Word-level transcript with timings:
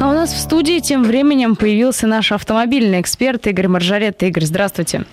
А 0.00 0.08
у 0.08 0.14
нас 0.14 0.32
в 0.32 0.38
студии 0.38 0.80
тем 0.80 1.04
временем 1.04 1.56
появился 1.56 2.06
наш 2.06 2.32
автомобильный 2.32 3.02
эксперт 3.02 3.46
Игорь 3.46 3.68
Маржарет. 3.68 4.22
Игорь, 4.22 4.46
здравствуйте. 4.46 5.04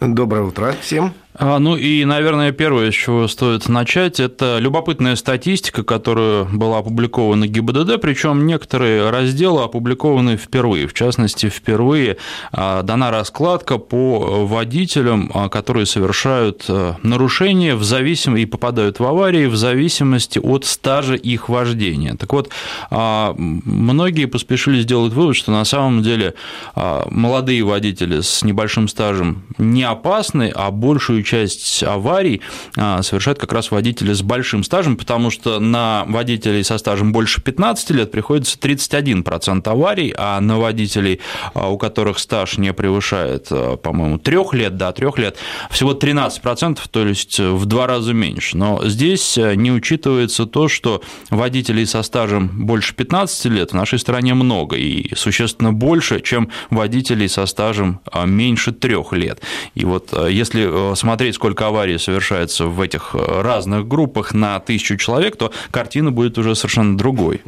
Доброе 0.00 0.44
утро 0.44 0.74
всем. 0.80 1.12
А, 1.36 1.58
ну 1.58 1.76
и, 1.76 2.04
наверное, 2.04 2.52
первое, 2.52 2.92
с 2.92 2.94
чего 2.94 3.26
стоит 3.26 3.68
начать, 3.68 4.20
это 4.20 4.58
любопытная 4.60 5.16
статистика, 5.16 5.82
которая 5.82 6.44
была 6.44 6.78
опубликована 6.78 7.48
ГИБДД, 7.48 8.00
причем 8.00 8.46
некоторые 8.46 9.10
разделы 9.10 9.64
опубликованы 9.64 10.36
впервые. 10.36 10.86
В 10.86 10.94
частности, 10.94 11.48
впервые 11.48 12.18
а, 12.52 12.82
дана 12.82 13.10
раскладка 13.10 13.78
по 13.78 14.46
водителям, 14.46 15.30
а, 15.34 15.48
которые 15.48 15.86
совершают 15.86 16.66
нарушения 17.02 17.74
в 17.74 17.82
зависимости 17.82 18.42
и 18.42 18.46
попадают 18.46 19.00
в 19.00 19.04
аварии 19.04 19.46
в 19.46 19.56
зависимости 19.56 20.38
от 20.38 20.64
стажа 20.64 21.14
их 21.14 21.48
вождения. 21.48 22.14
Так 22.14 22.32
вот, 22.32 22.50
многие 22.90 24.26
поспешили 24.26 24.80
сделать 24.80 25.12
вывод, 25.12 25.36
что 25.36 25.52
на 25.52 25.64
самом 25.64 26.02
деле 26.02 26.34
молодые 26.74 27.62
водители 27.64 28.20
с 28.20 28.42
небольшим 28.42 28.88
стажем 28.88 29.44
не 29.58 29.82
опасны, 29.82 30.52
а 30.54 30.70
большую 30.70 31.23
часть 31.24 31.82
аварий 31.82 32.40
а, 32.76 33.02
совершают 33.02 33.38
как 33.38 33.52
раз 33.52 33.70
водители 33.70 34.12
с 34.12 34.22
большим 34.22 34.62
стажем, 34.62 34.96
потому 34.96 35.30
что 35.30 35.58
на 35.58 36.04
водителей 36.06 36.62
со 36.64 36.78
стажем 36.78 37.12
больше 37.12 37.40
15 37.42 37.90
лет 37.90 38.10
приходится 38.10 38.58
31% 38.58 39.68
аварий, 39.68 40.14
а 40.16 40.40
на 40.40 40.58
водителей, 40.58 41.20
а, 41.54 41.70
у 41.70 41.78
которых 41.78 42.18
стаж 42.18 42.58
не 42.58 42.72
превышает, 42.72 43.48
а, 43.50 43.76
по-моему, 43.76 44.18
3 44.18 44.52
лет, 44.52 44.76
да, 44.76 44.92
3 44.92 45.18
лет, 45.18 45.36
всего 45.70 45.94
13%, 45.94 46.78
то 46.90 47.06
есть 47.06 47.40
в 47.40 47.64
два 47.66 47.86
раза 47.86 48.12
меньше. 48.12 48.56
Но 48.56 48.80
здесь 48.84 49.36
не 49.36 49.72
учитывается 49.72 50.46
то, 50.46 50.68
что 50.68 51.02
водителей 51.30 51.86
со 51.86 52.02
стажем 52.02 52.66
больше 52.66 52.94
15 52.94 53.46
лет 53.46 53.70
в 53.70 53.74
нашей 53.74 53.98
стране 53.98 54.34
много, 54.34 54.76
и 54.76 55.14
существенно 55.14 55.72
больше, 55.72 56.20
чем 56.20 56.50
водителей 56.70 57.28
со 57.28 57.46
стажем 57.46 58.00
меньше 58.24 58.72
3 58.72 58.96
лет. 59.12 59.40
И 59.74 59.84
вот 59.84 60.12
если 60.28 60.94
смотреть 60.94 61.13
посмотреть, 61.14 61.36
сколько 61.36 61.66
аварий 61.68 61.98
совершается 61.98 62.66
в 62.66 62.80
этих 62.80 63.14
э, 63.14 63.42
разных 63.42 63.86
группах 63.86 64.34
на 64.34 64.58
тысячу 64.58 64.96
человек, 64.96 65.36
то 65.36 65.52
картина 65.70 66.10
будет 66.10 66.38
уже 66.38 66.56
совершенно 66.56 66.98
другой. 66.98 67.40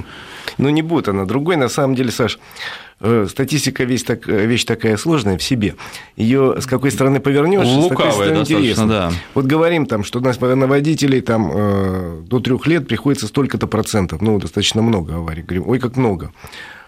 Ну, 0.56 0.68
не 0.68 0.82
будет 0.82 1.08
она 1.08 1.24
другой. 1.24 1.56
На 1.56 1.68
самом 1.68 1.96
деле, 1.96 2.12
Саш, 2.12 2.38
э, 3.00 3.26
статистика 3.28 3.82
вещь, 3.82 4.04
так, 4.04 4.28
вещь 4.28 4.64
такая 4.64 4.96
сложная 4.96 5.36
в 5.36 5.42
себе. 5.42 5.74
Ее 6.16 6.60
с 6.60 6.66
какой 6.66 6.92
стороны 6.92 7.18
повернешь, 7.18 7.66
Лукавая 7.66 8.12
с 8.12 8.16
какой 8.16 8.40
интересно. 8.40 8.86
Да. 8.86 9.12
Вот 9.34 9.46
говорим 9.46 9.86
там, 9.86 10.04
что 10.04 10.20
у 10.20 10.22
нас 10.22 10.40
на 10.40 10.66
водителей 10.68 11.20
там, 11.20 11.50
э, 11.52 12.22
до 12.24 12.38
трех 12.38 12.68
лет 12.68 12.86
приходится 12.86 13.26
столько-то 13.26 13.66
процентов. 13.66 14.22
Ну, 14.22 14.38
достаточно 14.38 14.80
много 14.80 15.16
аварий. 15.16 15.42
Говорим, 15.42 15.68
ой, 15.68 15.80
как 15.80 15.96
много. 15.96 16.30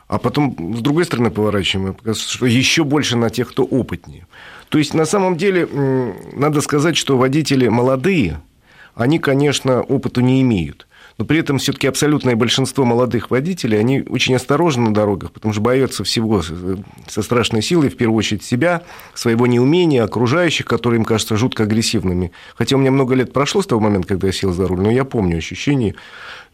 А 0.07 0.19
потом 0.19 0.77
с 0.77 0.81
другой 0.81 1.05
стороны 1.05 1.31
поворачиваем, 1.31 1.97
что 2.15 2.47
еще 2.47 2.85
больше 2.85 3.17
на 3.17 3.31
тех, 3.31 3.49
кто 3.51 3.65
опытнее. 3.65 4.27
То 4.69 4.79
есть, 4.79 4.95
на 4.95 5.05
самом 5.05 5.37
деле, 5.37 5.67
надо 6.33 6.61
сказать, 6.61 6.97
что 6.97 7.17
водители 7.17 7.69
молодые, 7.69 8.41
они, 8.95 9.19
конечно, 9.19 9.83
опыту 9.83 10.21
не 10.21 10.43
имеют. 10.43 10.87
Но 11.19 11.25
при 11.25 11.41
этом 11.41 11.59
все-таки 11.59 11.89
абсолютное 11.89 12.37
большинство 12.37 12.85
молодых 12.85 13.31
водителей, 13.31 13.81
они 13.81 14.05
очень 14.09 14.37
осторожны 14.37 14.85
на 14.85 14.95
дорогах, 14.95 15.33
потому 15.33 15.53
что 15.53 15.61
боятся 15.61 16.05
всего 16.05 16.43
со 16.43 17.23
страшной 17.23 17.61
силой, 17.61 17.89
в 17.89 17.97
первую 17.97 18.19
очередь 18.19 18.45
себя, 18.45 18.83
своего 19.15 19.49
неумения, 19.49 20.05
окружающих, 20.05 20.67
которые 20.67 20.99
им 20.99 21.05
кажутся 21.05 21.37
жутко 21.37 21.65
агрессивными. 21.65 22.31
Хотя 22.55 22.77
у 22.77 22.79
меня 22.79 22.93
много 22.93 23.17
лет 23.17 23.33
прошло 23.33 23.63
с 23.63 23.67
того 23.67 23.81
момента, 23.81 24.07
когда 24.07 24.29
я 24.29 24.33
сел 24.33 24.53
за 24.53 24.69
руль, 24.69 24.81
но 24.81 24.93
я 24.93 25.05
помню 25.05 25.39
ощущение 25.39 25.97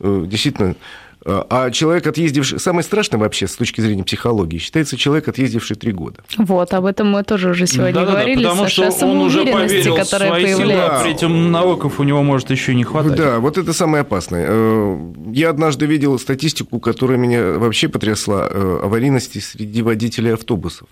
э, 0.01 0.25
действительно 0.27 0.77
а 1.25 1.71
человек, 1.71 2.07
отъездивший... 2.07 2.59
Самое 2.59 2.85
страшное 2.85 3.19
вообще 3.19 3.47
с 3.47 3.57
точки 3.57 3.81
зрения 3.81 4.05
психологии 4.05 4.59
считается 4.59 4.97
человек, 4.97 5.29
отъездивший 5.29 5.77
три 5.77 5.93
года. 5.93 6.23
Вот, 6.37 6.75
об 6.75 6.85
этом 6.85 7.11
мы 7.11 7.23
тоже 7.25 7.51
уже 7.51 7.67
сегодня 7.67 7.95
да, 7.95 8.05
говорили, 8.05 8.43
да, 8.43 8.51
потому 8.51 8.65
Саша, 8.65 8.91
что 8.91 9.07
он 9.07 9.19
уже 9.19 9.45
поверил 9.45 9.97
в 9.97 10.05
свои 10.05 10.31
появляется. 10.31 10.57
силы, 10.57 10.75
а 10.75 11.03
при 11.03 11.13
этом 11.13 11.51
навыков 11.51 11.99
у 11.99 12.03
него 12.03 12.23
может 12.23 12.51
еще 12.51 12.75
не 12.75 12.85
хватать. 12.85 13.17
Да, 13.17 13.39
вот 13.39 13.57
это 13.57 13.73
самое 13.73 14.03
опасное. 14.03 14.47
Э, 14.49 15.13
я 15.33 15.51
однажды 15.51 15.87
видел 15.87 16.19
статистику, 16.19 16.79
которая 16.79 17.17
меня 17.17 17.53
вообще 17.53 17.89
потрясла, 17.89 18.49
э, 18.51 18.81
аварийности 18.83 19.39
среди 19.39 19.83
водителей 19.83 20.35
автобусов. 20.35 20.89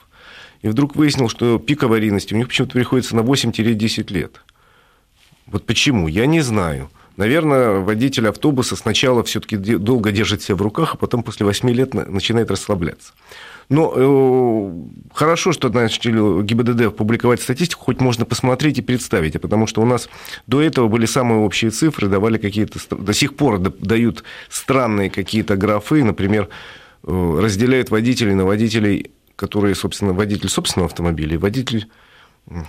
И 0.62 0.68
вдруг 0.68 0.96
выяснил, 0.96 1.28
что 1.28 1.58
пик 1.58 1.82
аварийности 1.82 2.34
у 2.34 2.36
них 2.36 2.48
почему-то 2.48 2.72
приходится 2.72 3.16
на 3.16 3.20
8-10 3.20 4.12
лет. 4.12 4.40
Вот 5.46 5.66
почему? 5.66 6.08
Я 6.08 6.26
не 6.26 6.40
знаю. 6.40 6.88
Наверное, 7.16 7.80
водитель 7.80 8.28
автобуса 8.28 8.74
сначала 8.74 9.22
все-таки 9.22 9.56
долго 9.56 10.12
держит 10.12 10.42
себя 10.42 10.56
в 10.56 10.62
руках, 10.62 10.94
а 10.94 10.96
потом 10.96 11.22
после 11.22 11.44
8 11.44 11.70
лет 11.70 11.94
начинает 11.94 12.50
расслабляться. 12.50 13.12
Но 13.68 13.92
э, 13.94 15.14
хорошо, 15.14 15.52
что 15.52 15.68
начали 15.68 16.42
ГИБДД 16.42 16.96
публиковать 16.96 17.40
статистику, 17.40 17.84
хоть 17.84 18.00
можно 18.00 18.24
посмотреть 18.24 18.78
и 18.78 18.82
представить, 18.82 19.40
потому 19.40 19.66
что 19.66 19.82
у 19.82 19.86
нас 19.86 20.08
до 20.46 20.60
этого 20.60 20.88
были 20.88 21.06
самые 21.06 21.40
общие 21.40 21.70
цифры, 21.70 22.08
давали 22.08 22.38
какие-то, 22.38 22.78
до 22.94 23.12
сих 23.12 23.36
пор 23.36 23.58
дают 23.58 24.24
странные 24.48 25.10
какие-то 25.10 25.56
графы, 25.56 26.02
например, 26.02 26.48
э, 27.04 27.38
разделяют 27.40 27.90
водителей 27.90 28.34
на 28.34 28.44
водителей, 28.44 29.10
которые, 29.36 29.74
собственно, 29.74 30.12
водитель 30.12 30.48
собственного 30.48 30.88
автомобиля 30.88 31.34
и 31.34 31.38
водитель 31.38 31.88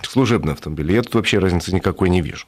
служебного 0.02 0.52
автомобиля. 0.52 0.94
Я 0.94 1.02
тут 1.02 1.14
вообще 1.14 1.38
разницы 1.38 1.74
никакой 1.74 2.08
не 2.08 2.20
вижу. 2.20 2.46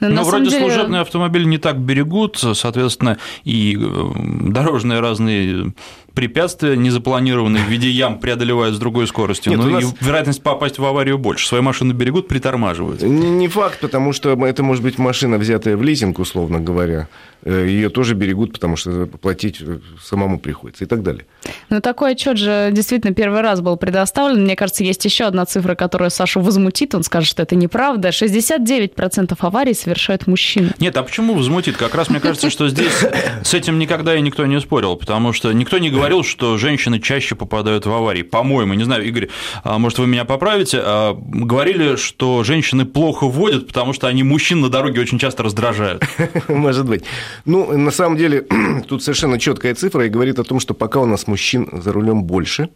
Но, 0.00 0.08
ну, 0.08 0.14
Но 0.16 0.24
вроде 0.24 0.50
деле... 0.50 0.60
служебные 0.60 1.00
автомобили 1.00 1.44
не 1.44 1.58
так 1.58 1.78
берегут, 1.78 2.36
соответственно, 2.36 3.18
и 3.44 3.76
э, 3.76 4.10
дорожные 4.50 5.00
разные 5.00 5.72
препятствия 6.14 6.76
незапланированные 6.76 7.64
в 7.64 7.68
виде 7.68 7.90
ям 7.90 8.18
преодолевают 8.18 8.76
с 8.76 8.78
другой 8.78 9.06
скоростью, 9.06 9.50
Нет, 9.52 9.60
но 9.60 9.68
нас... 9.68 9.84
и 9.84 10.04
вероятность 10.04 10.42
попасть 10.42 10.78
в 10.78 10.84
аварию 10.84 11.18
больше. 11.18 11.46
Свои 11.46 11.60
машины 11.60 11.92
берегут, 11.92 12.28
притормаживают. 12.28 13.02
Не, 13.02 13.30
не 13.30 13.48
факт, 13.48 13.80
потому 13.80 14.12
что 14.12 14.30
это 14.46 14.62
может 14.62 14.82
быть 14.82 14.98
машина, 14.98 15.38
взятая 15.38 15.76
в 15.76 15.82
лизинг, 15.82 16.18
условно 16.18 16.60
говоря. 16.60 17.08
Э, 17.42 17.66
Ее 17.66 17.90
тоже 17.90 18.14
берегут, 18.14 18.52
потому 18.52 18.76
что 18.76 19.06
платить 19.06 19.60
самому 20.02 20.38
приходится 20.38 20.84
и 20.84 20.86
так 20.86 21.02
далее. 21.02 21.26
Ну, 21.68 21.80
такой 21.80 22.12
отчет 22.12 22.38
же 22.38 22.70
действительно 22.72 23.12
первый 23.12 23.40
раз 23.40 23.60
был 23.60 23.76
предоставлен. 23.76 24.44
Мне 24.44 24.56
кажется, 24.56 24.84
есть 24.84 25.04
еще 25.04 25.24
одна 25.24 25.44
цифра, 25.44 25.74
которая 25.74 26.10
Сашу 26.10 26.40
возмутит. 26.40 26.94
Он 26.94 27.02
скажет, 27.02 27.28
что 27.28 27.42
это 27.42 27.56
неправда. 27.56 28.10
69% 28.10 29.36
аварий 29.40 29.74
совершают 29.74 30.26
мужчины. 30.26 30.72
Нет, 30.78 30.96
а 30.96 31.02
почему 31.02 31.34
возмутит? 31.34 31.76
Как 31.76 31.94
раз 31.94 32.08
мне 32.08 32.20
кажется, 32.20 32.50
что 32.50 32.68
здесь 32.68 33.04
с 33.42 33.52
этим 33.52 33.78
никогда 33.78 34.14
и 34.14 34.20
никто 34.20 34.46
не 34.46 34.60
спорил, 34.60 34.96
потому 34.96 35.32
что 35.32 35.52
никто 35.52 35.78
не 35.78 35.90
говорит 35.90 36.03
говорил, 36.04 36.22
что 36.22 36.58
женщины 36.58 37.00
чаще 37.00 37.34
попадают 37.34 37.86
в 37.86 37.92
аварии. 37.92 38.20
По-моему, 38.22 38.74
не 38.74 38.84
знаю, 38.84 39.04
Игорь, 39.06 39.28
а, 39.62 39.78
может, 39.78 39.98
вы 39.98 40.06
меня 40.06 40.26
поправите, 40.26 40.78
а, 40.82 41.16
говорили, 41.18 41.96
что 41.96 42.44
женщины 42.44 42.84
плохо 42.84 43.26
водят, 43.26 43.68
потому 43.68 43.94
что 43.94 44.06
они 44.06 44.22
мужчин 44.22 44.60
на 44.60 44.68
дороге 44.68 45.00
очень 45.00 45.18
часто 45.18 45.42
раздражают. 45.42 46.04
Может 46.48 46.86
быть. 46.86 47.04
Ну, 47.46 47.76
на 47.78 47.90
самом 47.90 48.18
деле, 48.18 48.46
тут 48.88 49.02
совершенно 49.02 49.38
четкая 49.38 49.74
цифра 49.74 50.04
и 50.04 50.10
говорит 50.10 50.38
о 50.38 50.44
том, 50.44 50.60
что 50.60 50.74
пока 50.74 51.00
у 51.00 51.06
нас 51.06 51.26
мужчин 51.26 51.68
за 51.72 51.90
рулем 51.92 52.24
больше, 52.24 52.68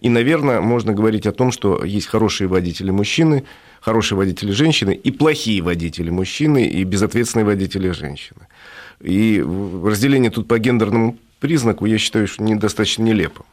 и, 0.00 0.08
наверное, 0.08 0.60
можно 0.60 0.92
говорить 0.92 1.26
о 1.26 1.32
том, 1.32 1.50
что 1.50 1.84
есть 1.84 2.06
хорошие 2.06 2.46
водители 2.46 2.92
мужчины, 2.92 3.42
хорошие 3.80 4.16
водители 4.16 4.52
женщины 4.52 4.94
и 4.94 5.10
плохие 5.10 5.60
водители 5.60 6.10
мужчины 6.10 6.66
и 6.66 6.84
безответственные 6.84 7.46
водители 7.46 7.90
женщины. 7.90 8.46
И 9.00 9.44
разделение 9.84 10.30
тут 10.30 10.46
по 10.46 10.58
гендерному 10.58 11.18
признаку, 11.40 11.86
я 11.86 11.98
считаю, 11.98 12.26
что 12.26 12.42
недостаточно 12.42 13.02
нелепо. 13.02 13.44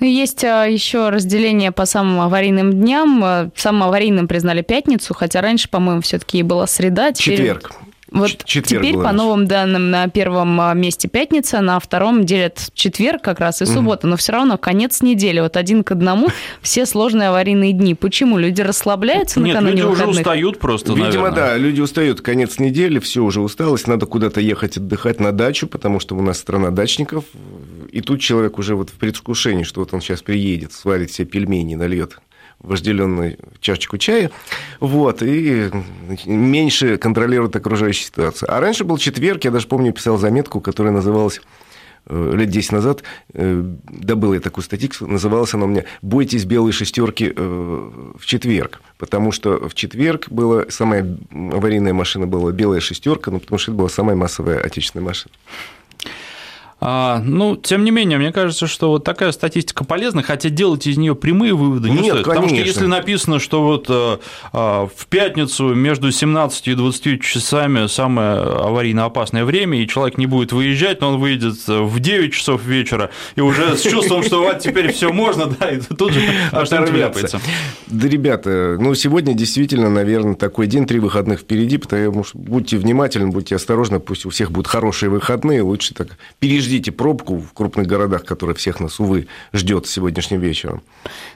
Ну, 0.00 0.06
есть 0.08 0.42
а, 0.42 0.64
еще 0.64 1.10
разделение 1.10 1.70
по 1.70 1.86
самым 1.86 2.20
аварийным 2.20 2.72
дням. 2.72 3.22
А, 3.22 3.50
самым 3.54 3.84
аварийным 3.84 4.26
признали 4.26 4.62
пятницу, 4.62 5.14
хотя 5.14 5.40
раньше, 5.40 5.68
по-моему, 5.68 6.02
все-таки 6.02 6.42
была 6.42 6.66
среда. 6.66 7.12
Теперь... 7.12 7.36
Четверг. 7.36 7.72
Вот 8.12 8.44
четверг 8.44 8.84
теперь, 8.84 9.02
по 9.02 9.12
новым 9.12 9.46
данным, 9.46 9.90
на 9.90 10.08
первом 10.08 10.60
а, 10.60 10.74
месте 10.74 11.08
пятница, 11.08 11.60
на 11.60 11.80
втором 11.80 12.24
делят 12.24 12.70
четверг 12.74 13.22
как 13.22 13.40
раз 13.40 13.62
и 13.62 13.66
суббота, 13.66 14.06
но 14.06 14.16
все 14.16 14.32
равно 14.32 14.58
конец 14.58 15.02
недели, 15.02 15.40
вот 15.40 15.56
один 15.56 15.82
к 15.82 15.92
одному, 15.92 16.28
все 16.62 16.86
сложные 16.86 17.28
аварийные 17.30 17.72
дни. 17.72 17.94
Почему? 17.94 18.38
Люди 18.38 18.60
расслабляются 18.60 19.40
Нет, 19.40 19.54
накануне 19.54 19.76
люди 19.76 19.86
выходных? 19.86 20.10
уже 20.10 20.20
устают 20.20 20.58
просто, 20.58 20.92
Видимо, 20.92 21.30
наверное. 21.30 21.32
да, 21.32 21.56
люди 21.56 21.80
устают. 21.80 22.20
Конец 22.20 22.58
недели, 22.58 22.98
все 22.98 23.22
уже 23.22 23.40
усталость, 23.40 23.86
надо 23.86 24.06
куда-то 24.06 24.40
ехать 24.40 24.76
отдыхать 24.76 25.20
на 25.20 25.32
дачу, 25.32 25.66
потому 25.66 25.98
что 26.00 26.14
у 26.16 26.22
нас 26.22 26.38
страна 26.38 26.70
дачников, 26.70 27.24
и 27.90 28.00
тут 28.00 28.20
человек 28.20 28.58
уже 28.58 28.74
вот 28.74 28.90
в 28.90 28.94
предвкушении, 28.94 29.64
что 29.64 29.80
вот 29.80 29.94
он 29.94 30.00
сейчас 30.00 30.22
приедет, 30.22 30.72
сварит 30.72 31.12
себе 31.12 31.26
пельмени, 31.26 31.74
нальет 31.74 32.18
вожделенную 32.62 33.38
чашечку 33.60 33.98
чая, 33.98 34.30
вот, 34.80 35.22
и 35.22 35.70
меньше 36.26 36.96
контролирует 36.96 37.56
окружающую 37.56 38.06
ситуацию. 38.06 38.52
А 38.52 38.60
раньше 38.60 38.84
был 38.84 38.98
четверг, 38.98 39.44
я 39.44 39.50
даже 39.50 39.66
помню, 39.66 39.92
писал 39.92 40.18
заметку, 40.18 40.60
которая 40.60 40.92
называлась 40.92 41.40
э, 42.06 42.32
лет 42.34 42.48
10 42.50 42.72
назад, 42.72 43.02
э, 43.34 43.64
добыл 43.88 44.34
я 44.34 44.40
такую 44.40 44.64
статистику, 44.64 45.06
называлась 45.06 45.54
она 45.54 45.64
у 45.64 45.68
меня 45.68 45.84
«Бойтесь 46.02 46.44
белой 46.44 46.72
шестерки 46.72 47.32
э, 47.34 47.90
в 48.16 48.24
четверг», 48.24 48.80
потому 48.98 49.32
что 49.32 49.68
в 49.68 49.74
четверг 49.74 50.28
была 50.30 50.64
самая 50.68 51.18
аварийная 51.30 51.92
машина 51.92 52.26
была 52.26 52.52
белая 52.52 52.80
шестерка, 52.80 53.30
ну, 53.30 53.40
потому 53.40 53.58
что 53.58 53.72
это 53.72 53.78
была 53.78 53.88
самая 53.88 54.16
массовая 54.16 54.60
отечественная 54.60 55.04
машина. 55.04 55.34
А, 56.84 57.22
ну, 57.24 57.54
тем 57.54 57.84
не 57.84 57.92
менее, 57.92 58.18
мне 58.18 58.32
кажется, 58.32 58.66
что 58.66 58.88
вот 58.88 59.04
такая 59.04 59.30
статистика 59.30 59.84
полезна, 59.84 60.24
хотя 60.24 60.48
делать 60.48 60.84
из 60.88 60.96
нее 60.96 61.14
прямые 61.14 61.54
выводы 61.54 61.88
не 61.88 61.98
Нет, 61.98 62.06
стоит. 62.06 62.24
Потому 62.24 62.48
конечно. 62.48 62.66
что 62.66 62.66
если 62.66 62.86
написано, 62.86 63.38
что 63.38 63.62
вот 63.62 63.86
а, 63.88 64.18
а, 64.52 64.88
в 64.88 65.06
пятницу 65.06 65.74
между 65.74 66.10
17 66.10 66.66
и 66.66 66.74
20 66.74 67.22
часами 67.22 67.86
самое 67.86 68.40
аварийно 68.40 69.04
опасное 69.04 69.44
время, 69.44 69.80
и 69.80 69.86
человек 69.86 70.18
не 70.18 70.26
будет 70.26 70.50
выезжать, 70.50 71.00
но 71.00 71.10
он 71.10 71.20
выйдет 71.20 71.54
в 71.68 72.00
9 72.00 72.32
часов 72.32 72.64
вечера, 72.64 73.10
и 73.36 73.40
уже 73.40 73.76
с 73.76 73.82
чувством, 73.82 74.24
что 74.24 74.42
вот 74.42 74.58
теперь 74.58 74.92
все 74.92 75.12
можно, 75.12 75.46
да, 75.46 75.70
и 75.70 75.78
тут 75.78 76.12
же 76.12 76.20
что-нибудь 76.64 76.90
вляпается. 76.90 77.40
Да, 77.86 78.08
ребята, 78.08 78.76
ну, 78.80 78.92
сегодня 78.96 79.34
действительно, 79.34 79.88
наверное, 79.88 80.34
такой 80.34 80.66
день, 80.66 80.86
три 80.86 80.98
выходных 80.98 81.40
впереди, 81.40 81.78
потому 81.78 82.24
что 82.24 82.36
будьте 82.38 82.76
внимательны, 82.76 83.28
будьте 83.28 83.54
осторожны, 83.54 84.00
пусть 84.00 84.26
у 84.26 84.30
всех 84.30 84.50
будут 84.50 84.66
хорошие 84.66 85.10
выходные, 85.10 85.62
лучше 85.62 85.94
так 85.94 86.18
переждите 86.40 86.71
пробку 86.80 87.38
в 87.38 87.52
крупных 87.52 87.86
городах, 87.86 88.24
которая 88.24 88.54
всех 88.54 88.80
нас, 88.80 89.00
увы, 89.00 89.26
ждет 89.52 89.86
сегодняшним 89.86 90.40
вечером. 90.40 90.82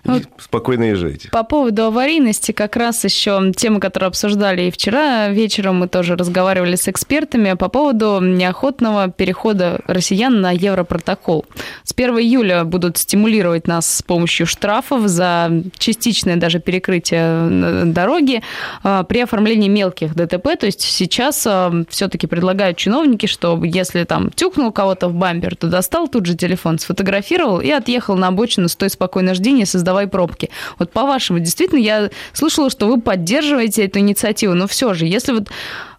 Вот 0.04 0.22
спокойно 0.38 0.84
езжайте. 0.84 1.28
По 1.30 1.44
поводу 1.44 1.84
аварийности, 1.84 2.52
как 2.52 2.76
раз 2.76 3.04
еще 3.04 3.52
тема, 3.56 3.80
которую 3.80 4.08
обсуждали 4.08 4.62
и 4.62 4.70
вчера 4.70 5.28
вечером, 5.28 5.80
мы 5.80 5.88
тоже 5.88 6.16
разговаривали 6.16 6.76
с 6.76 6.88
экспертами 6.88 7.54
по 7.54 7.68
поводу 7.68 8.20
неохотного 8.20 9.10
перехода 9.10 9.80
россиян 9.86 10.40
на 10.40 10.52
Европротокол. 10.52 11.44
С 11.84 11.92
1 11.92 12.18
июля 12.18 12.64
будут 12.64 12.96
стимулировать 12.98 13.66
нас 13.66 13.96
с 13.96 14.02
помощью 14.02 14.46
штрафов 14.46 15.06
за 15.06 15.50
частичное 15.78 16.36
даже 16.36 16.60
перекрытие 16.60 17.20
э, 17.20 17.82
дороги 17.86 18.42
а, 18.82 19.02
при 19.04 19.20
оформлении 19.20 19.68
мелких 19.68 20.14
ДТП. 20.14 20.56
То 20.58 20.66
есть 20.66 20.80
сейчас 20.80 21.46
все-таки 21.88 22.26
предлагают 22.26 22.76
чиновники, 22.76 23.26
что 23.26 23.62
если 23.64 24.04
там 24.04 24.30
тюкнул 24.30 24.72
кого-то 24.72 25.08
в 25.08 25.14
бампер, 25.26 25.56
то 25.56 25.66
достал 25.68 26.06
тут 26.08 26.26
же 26.26 26.36
телефон, 26.36 26.78
сфотографировал 26.78 27.60
и 27.60 27.70
отъехал 27.70 28.16
на 28.16 28.28
обочину, 28.28 28.68
стой 28.68 28.90
спокойно, 28.90 29.34
жди, 29.34 29.52
не 29.52 29.64
создавай 29.66 30.06
пробки. 30.06 30.50
Вот 30.78 30.92
по-вашему, 30.92 31.40
действительно, 31.40 31.80
я 31.80 32.10
слышала, 32.32 32.70
что 32.70 32.86
вы 32.86 33.00
поддерживаете 33.00 33.84
эту 33.84 33.98
инициативу, 33.98 34.54
но 34.54 34.66
все 34.66 34.94
же, 34.94 35.06
если 35.06 35.32
вот 35.32 35.48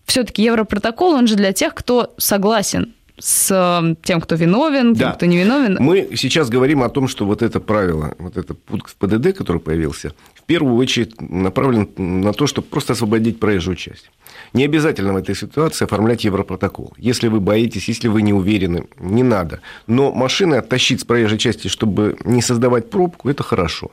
все-таки 0.06 0.44
Европротокол, 0.44 1.12
он 1.14 1.28
же 1.28 1.36
для 1.36 1.52
тех, 1.52 1.74
кто 1.74 2.14
согласен 2.18 2.94
с 3.20 3.50
э, 3.52 3.96
тем, 4.04 4.22
кто 4.22 4.36
виновен, 4.36 4.96
тем, 4.96 5.08
Да. 5.10 5.14
кто 5.14 5.26
не 5.26 5.38
виновен. 5.38 5.78
Мы 5.80 6.10
сейчас 6.16 6.50
говорим 6.50 6.84
о 6.84 6.90
том, 6.90 7.08
что 7.08 7.26
вот 7.26 7.42
это 7.42 7.60
правило, 7.60 8.14
вот 8.20 8.38
этот 8.38 8.64
пункт 8.64 8.92
в 8.92 8.96
ПДД, 8.96 9.36
который 9.38 9.60
появился, 9.60 10.12
в 10.36 10.44
первую 10.44 10.76
очередь 10.76 11.20
направлен 11.20 11.90
на 11.98 12.32
то, 12.32 12.46
чтобы 12.48 12.68
просто 12.68 12.94
освободить 12.94 13.40
проезжую 13.40 13.76
часть. 13.76 14.10
Не 14.54 14.66
обязательно 14.66 15.14
в 15.14 15.18
этой 15.18 15.36
ситуации 15.36 15.86
оформлять 15.86 16.24
Европротокол. 16.24 16.94
Если 16.98 17.28
вы 17.28 17.40
боитесь, 17.40 17.88
если 17.88 18.08
вы 18.08 18.22
не 18.22 18.34
уверены, 18.34 18.86
не 19.00 19.24
надо. 19.24 19.60
Но 19.88 20.12
машины 20.12 20.56
оттащить 20.56 21.02
с 21.02 21.04
проезжей 21.04 21.38
части, 21.38 21.68
чтобы 21.68 22.18
не 22.24 22.42
создавать 22.42 22.90
пробку, 22.90 23.30
это 23.30 23.44
хорошо. 23.44 23.92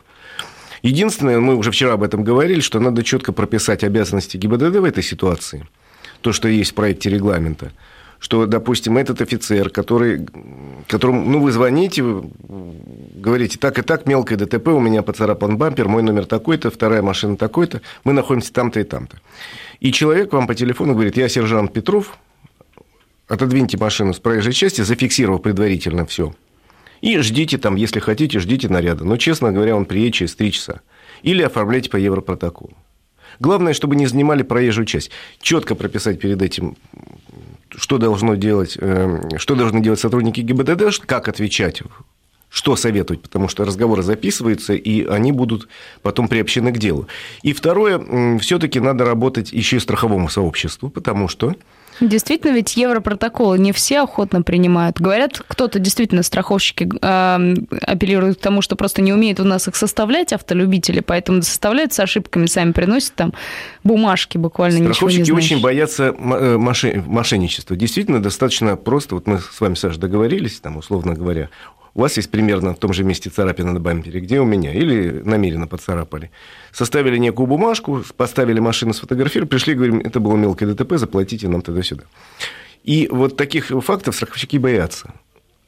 Единственное, 0.82 1.40
мы 1.40 1.56
уже 1.56 1.70
вчера 1.70 1.94
об 1.94 2.02
этом 2.02 2.24
говорили, 2.24 2.60
что 2.60 2.78
надо 2.78 3.02
четко 3.02 3.32
прописать 3.32 3.84
обязанности 3.84 4.36
ГИБДД 4.36 4.76
в 4.76 4.84
этой 4.84 5.02
ситуации. 5.02 5.66
То, 6.20 6.32
что 6.32 6.48
есть 6.48 6.72
в 6.72 6.74
проекте 6.74 7.10
регламента. 7.10 7.72
Что, 8.18 8.46
допустим, 8.46 8.96
этот 8.96 9.20
офицер, 9.20 9.68
который, 9.70 10.26
которому, 10.88 11.24
ну, 11.28 11.40
вы 11.40 11.52
звоните, 11.52 12.02
вы 12.02 12.30
говорите, 13.14 13.58
так 13.58 13.78
и 13.78 13.82
так, 13.82 14.06
мелкое 14.06 14.38
ДТП, 14.38 14.68
у 14.68 14.80
меня 14.80 15.02
поцарапан 15.02 15.58
бампер, 15.58 15.88
мой 15.88 16.02
номер 16.02 16.24
такой-то, 16.24 16.70
вторая 16.70 17.02
машина 17.02 17.36
такой-то, 17.36 17.82
мы 18.04 18.12
находимся 18.12 18.52
там-то 18.52 18.80
и 18.80 18.84
там-то. 18.84 19.18
И 19.84 19.92
человек 19.92 20.32
вам 20.32 20.46
по 20.46 20.54
телефону 20.54 20.94
говорит, 20.94 21.18
я 21.18 21.28
сержант 21.28 21.74
Петров, 21.74 22.16
отодвиньте 23.28 23.76
машину 23.76 24.14
с 24.14 24.18
проезжей 24.18 24.54
части, 24.54 24.80
зафиксировав 24.80 25.42
предварительно 25.42 26.06
все. 26.06 26.34
И 27.02 27.18
ждите 27.18 27.58
там, 27.58 27.76
если 27.76 28.00
хотите, 28.00 28.38
ждите 28.38 28.70
наряда. 28.70 29.04
Но, 29.04 29.18
честно 29.18 29.52
говоря, 29.52 29.76
он 29.76 29.84
приедет 29.84 30.14
через 30.14 30.34
три 30.36 30.52
часа. 30.52 30.80
Или 31.22 31.42
оформляйте 31.42 31.90
по 31.90 31.98
европротоколу. 31.98 32.72
Главное, 33.40 33.74
чтобы 33.74 33.94
не 33.94 34.06
занимали 34.06 34.42
проезжую 34.42 34.86
часть. 34.86 35.10
Четко 35.42 35.74
прописать 35.74 36.18
перед 36.18 36.40
этим, 36.40 36.78
что 37.68 37.98
должно 37.98 38.36
делать, 38.36 38.78
э, 38.80 39.36
что 39.36 39.54
должны 39.54 39.82
делать 39.82 40.00
сотрудники 40.00 40.40
ГИБДД, 40.40 41.04
как 41.04 41.28
отвечать, 41.28 41.82
что 42.54 42.76
советовать, 42.76 43.20
потому 43.20 43.48
что 43.48 43.64
разговоры 43.64 44.04
записываются, 44.04 44.74
и 44.74 45.04
они 45.04 45.32
будут 45.32 45.68
потом 46.02 46.28
приобщены 46.28 46.70
к 46.72 46.78
делу. 46.78 47.08
И 47.42 47.52
второе, 47.52 48.38
все-таки 48.38 48.78
надо 48.78 49.04
работать 49.04 49.52
еще 49.52 49.78
и 49.78 49.80
страховому 49.80 50.28
сообществу, 50.28 50.88
потому 50.88 51.26
что 51.26 51.56
Действительно, 52.00 52.52
ведь 52.52 52.76
европротоколы 52.76 53.56
не 53.56 53.70
все 53.72 54.00
охотно 54.02 54.42
принимают. 54.42 55.00
Говорят, 55.00 55.40
кто-то 55.46 55.78
действительно 55.78 56.24
страховщики 56.24 56.90
э, 57.00 57.54
апеллируют 57.82 58.38
к 58.38 58.40
тому, 58.40 58.62
что 58.62 58.74
просто 58.74 59.00
не 59.00 59.12
умеют 59.12 59.38
у 59.38 59.44
нас 59.44 59.68
их 59.68 59.76
составлять, 59.76 60.32
автолюбители, 60.32 60.98
поэтому 60.98 61.42
составляют 61.42 61.92
с 61.92 62.00
ошибками, 62.00 62.46
сами 62.46 62.72
приносят 62.72 63.14
там 63.14 63.32
бумажки 63.84 64.38
буквально 64.38 64.78
ничего 64.78 64.88
не 64.88 64.94
Страховщики 64.94 65.24
знающие. 65.24 65.56
очень 65.56 65.62
боятся 65.62 66.14
мошен- 66.18 67.04
мошенничества. 67.06 67.76
Действительно, 67.76 68.20
достаточно 68.20 68.74
просто, 68.76 69.14
вот 69.14 69.28
мы 69.28 69.38
с 69.38 69.60
вами, 69.60 69.74
Саша, 69.74 70.00
договорились, 70.00 70.58
там, 70.58 70.76
условно 70.78 71.14
говоря, 71.14 71.48
у 71.94 72.00
вас 72.00 72.16
есть 72.16 72.30
примерно 72.30 72.74
в 72.74 72.78
том 72.78 72.92
же 72.92 73.04
месте 73.04 73.30
царапина 73.30 73.72
на 73.72 73.80
бампере, 73.80 74.20
где 74.20 74.40
у 74.40 74.44
меня, 74.44 74.72
или 74.72 75.22
намеренно 75.24 75.68
поцарапали. 75.68 76.30
Составили 76.72 77.18
некую 77.18 77.46
бумажку, 77.46 78.02
поставили 78.16 78.58
машину, 78.58 78.92
сфотографировали, 78.92 79.48
пришли, 79.48 79.74
говорим, 79.74 80.00
это 80.00 80.18
было 80.18 80.36
мелкое 80.36 80.74
ДТП, 80.74 80.94
заплатите 80.96 81.48
нам 81.48 81.62
тогда-сюда. 81.62 82.04
И 82.82 83.08
вот 83.10 83.36
таких 83.36 83.66
фактов 83.68 84.16
страховщики 84.16 84.58
боятся. 84.58 85.14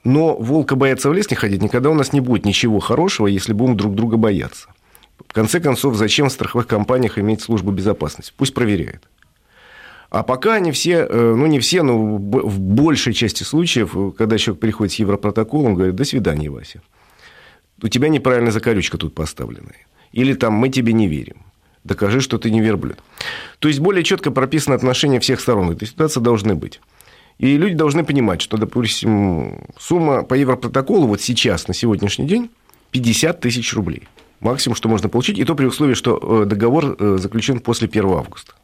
Но 0.02 0.36
волка 0.36 0.76
бояться 0.76 1.10
в 1.10 1.14
лес 1.14 1.30
не 1.30 1.36
ходить, 1.36 1.62
никогда 1.62 1.90
у 1.90 1.94
нас 1.94 2.12
не 2.12 2.20
будет 2.20 2.44
ничего 2.44 2.80
хорошего, 2.80 3.28
если 3.28 3.52
будем 3.52 3.76
друг 3.76 3.94
друга 3.94 4.16
бояться. 4.16 4.68
В 5.26 5.32
конце 5.32 5.60
концов, 5.60 5.96
зачем 5.96 6.28
в 6.28 6.32
страховых 6.32 6.66
компаниях 6.66 7.18
иметь 7.18 7.40
службу 7.40 7.70
безопасности? 7.70 8.32
Пусть 8.36 8.54
проверяет. 8.54 9.02
А 10.16 10.22
пока 10.22 10.54
они 10.54 10.72
все, 10.72 11.06
ну 11.10 11.44
не 11.44 11.58
все, 11.58 11.82
но 11.82 12.16
в 12.16 12.58
большей 12.58 13.12
части 13.12 13.42
случаев, 13.42 13.94
когда 14.16 14.38
человек 14.38 14.60
приходит 14.62 14.94
с 14.94 14.96
европротоколом, 14.96 15.74
говорит, 15.74 15.94
до 15.94 16.04
свидания, 16.04 16.48
Вася. 16.48 16.80
У 17.82 17.88
тебя 17.88 18.08
неправильная 18.08 18.50
закорючка 18.50 18.96
тут 18.96 19.14
поставленная. 19.14 19.86
Или 20.12 20.32
там 20.32 20.54
мы 20.54 20.70
тебе 20.70 20.94
не 20.94 21.06
верим. 21.06 21.42
Докажи, 21.84 22.22
что 22.22 22.38
ты 22.38 22.50
не 22.50 22.62
верблюд. 22.62 22.96
То 23.58 23.68
есть 23.68 23.80
более 23.80 24.04
четко 24.04 24.30
прописаны 24.30 24.72
отношения 24.72 25.20
всех 25.20 25.38
сторон. 25.38 25.70
Этой 25.70 25.86
ситуации 25.86 26.20
должны 26.20 26.54
быть. 26.54 26.80
И 27.36 27.58
люди 27.58 27.74
должны 27.74 28.02
понимать, 28.02 28.40
что, 28.40 28.56
допустим, 28.56 29.66
сумма 29.78 30.22
по 30.22 30.32
европротоколу 30.32 31.08
вот 31.08 31.20
сейчас, 31.20 31.68
на 31.68 31.74
сегодняшний 31.74 32.26
день, 32.26 32.48
50 32.92 33.38
тысяч 33.40 33.74
рублей. 33.74 34.08
Максимум, 34.40 34.76
что 34.76 34.88
можно 34.88 35.10
получить, 35.10 35.38
и 35.38 35.44
то 35.44 35.54
при 35.54 35.66
условии, 35.66 35.92
что 35.92 36.46
договор 36.46 36.96
заключен 37.18 37.60
после 37.60 37.86
1 37.86 38.04
августа. 38.06 38.54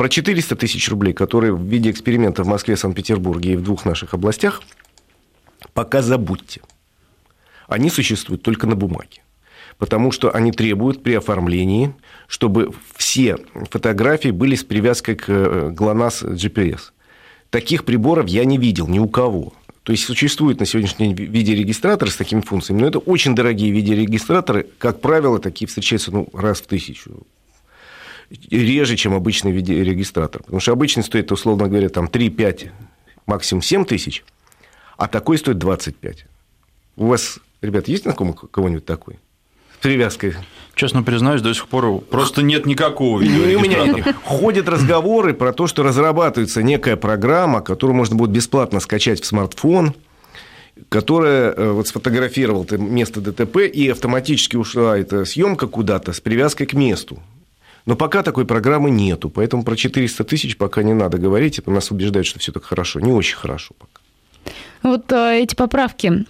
Про 0.00 0.08
400 0.08 0.56
тысяч 0.56 0.88
рублей, 0.88 1.12
которые 1.12 1.54
в 1.54 1.62
виде 1.62 1.90
эксперимента 1.90 2.42
в 2.42 2.46
Москве, 2.46 2.74
Санкт-Петербурге 2.74 3.52
и 3.52 3.56
в 3.56 3.62
двух 3.62 3.84
наших 3.84 4.14
областях, 4.14 4.62
пока 5.74 6.00
забудьте. 6.00 6.62
Они 7.68 7.90
существуют 7.90 8.42
только 8.42 8.66
на 8.66 8.76
бумаге. 8.76 9.20
Потому 9.76 10.10
что 10.10 10.34
они 10.34 10.52
требуют 10.52 11.02
при 11.02 11.12
оформлении, 11.12 11.94
чтобы 12.28 12.72
все 12.96 13.36
фотографии 13.70 14.30
были 14.30 14.54
с 14.54 14.64
привязкой 14.64 15.16
к 15.16 15.28
GLONASS 15.28 16.32
GPS. 16.32 16.92
Таких 17.50 17.84
приборов 17.84 18.26
я 18.26 18.46
не 18.46 18.56
видел 18.56 18.88
ни 18.88 18.98
у 18.98 19.06
кого. 19.06 19.52
То 19.82 19.92
есть 19.92 20.04
существуют 20.04 20.60
на 20.60 20.64
сегодняшний 20.64 21.12
день 21.12 21.26
видеорегистраторы 21.30 22.10
с 22.10 22.16
такими 22.16 22.40
функциями, 22.40 22.80
но 22.80 22.86
это 22.86 23.00
очень 23.00 23.34
дорогие 23.34 23.70
видеорегистраторы. 23.70 24.66
Как 24.78 25.02
правило, 25.02 25.38
такие 25.38 25.68
встречаются 25.68 26.10
ну, 26.10 26.26
раз 26.32 26.62
в 26.62 26.68
тысячу 26.68 27.26
реже, 28.50 28.96
чем 28.96 29.14
обычный 29.14 29.52
видеорегистратор. 29.52 30.42
Потому 30.42 30.60
что 30.60 30.72
обычный 30.72 31.02
стоит, 31.02 31.32
условно 31.32 31.68
говоря, 31.68 31.88
там 31.88 32.06
3-5, 32.06 32.70
максимум 33.26 33.62
7 33.62 33.84
тысяч, 33.84 34.24
а 34.96 35.08
такой 35.08 35.38
стоит 35.38 35.58
25. 35.58 36.26
У 36.96 37.06
вас, 37.06 37.38
ребят, 37.62 37.88
есть 37.88 38.04
знакомый 38.04 38.34
кого-нибудь 38.34 38.84
такой? 38.84 39.18
С 39.74 39.82
привязкой? 39.82 40.34
Честно 40.74 41.02
признаюсь, 41.02 41.42
до 41.42 41.54
сих 41.54 41.68
пор 41.68 42.00
просто 42.02 42.42
нет 42.42 42.66
никакого 42.66 43.20
И 43.20 43.24
у 43.24 43.30
видеорегистратора. 43.30 43.96
меня 43.96 44.14
ходят 44.24 44.68
разговоры 44.68 45.34
про 45.34 45.52
то, 45.52 45.66
что 45.66 45.82
разрабатывается 45.82 46.62
некая 46.62 46.96
программа, 46.96 47.60
которую 47.62 47.96
можно 47.96 48.16
будет 48.16 48.30
бесплатно 48.30 48.80
скачать 48.80 49.20
в 49.22 49.26
смартфон, 49.26 49.94
которая 50.88 51.52
э, 51.52 51.70
вот 51.72 51.88
сфотографировала 51.88 52.66
место 52.76 53.20
ДТП 53.20 53.58
и 53.58 53.88
автоматически 53.88 54.56
ушла 54.56 54.98
эта 54.98 55.24
съемка 55.24 55.66
куда-то 55.66 56.12
с 56.12 56.20
привязкой 56.20 56.66
к 56.66 56.74
месту. 56.74 57.18
Но 57.86 57.96
пока 57.96 58.22
такой 58.22 58.44
программы 58.44 58.90
нету, 58.90 59.30
поэтому 59.30 59.64
про 59.64 59.76
400 59.76 60.24
тысяч 60.24 60.56
пока 60.56 60.82
не 60.82 60.94
надо 60.94 61.18
говорить. 61.18 61.58
Это 61.58 61.70
нас 61.70 61.90
убеждает, 61.90 62.26
что 62.26 62.38
все 62.38 62.52
так 62.52 62.64
хорошо. 62.64 63.00
Не 63.00 63.12
очень 63.12 63.36
хорошо 63.36 63.74
пока. 63.78 64.00
Вот 64.82 65.10
э, 65.12 65.40
эти 65.42 65.54
поправки 65.54 66.24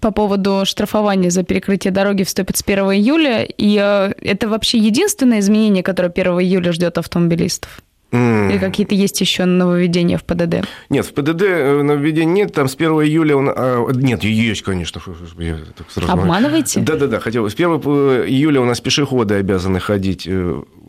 по 0.00 0.10
поводу 0.10 0.62
штрафования 0.64 1.30
за 1.30 1.42
перекрытие 1.42 1.92
дороги 1.92 2.24
вступят 2.24 2.56
с 2.56 2.62
1 2.64 2.84
июля. 2.84 3.44
И 3.44 3.78
э, 3.80 4.12
это 4.20 4.48
вообще 4.48 4.78
единственное 4.78 5.40
изменение, 5.40 5.82
которое 5.82 6.08
1 6.08 6.26
июля 6.40 6.72
ждет 6.72 6.98
автомобилистов? 6.98 7.80
Mm. 8.10 8.50
Или 8.52 8.58
какие-то 8.58 8.94
есть 8.94 9.20
еще 9.20 9.44
нововведения 9.44 10.18
в 10.18 10.24
ПДД? 10.24 10.66
Нет, 10.88 11.04
в 11.04 11.12
ПДД 11.14 11.42
э, 11.42 11.82
нововведений 11.82 12.32
нет. 12.32 12.52
Там 12.52 12.68
с 12.68 12.74
1 12.74 12.90
июля... 12.90 13.36
Он... 13.36 13.50
А, 13.54 13.86
нет, 13.92 14.22
есть, 14.24 14.62
конечно. 14.62 15.00
Я 15.38 15.58
так 15.76 15.90
сразу... 15.90 16.12
Обманываете? 16.12 16.80
Да-да-да, 16.80 17.20
хотел. 17.20 17.48
С 17.48 17.54
1 17.54 17.66
июля 17.68 18.60
у 18.60 18.64
нас 18.64 18.80
пешеходы 18.80 19.34
обязаны 19.34 19.80
ходить 19.80 20.28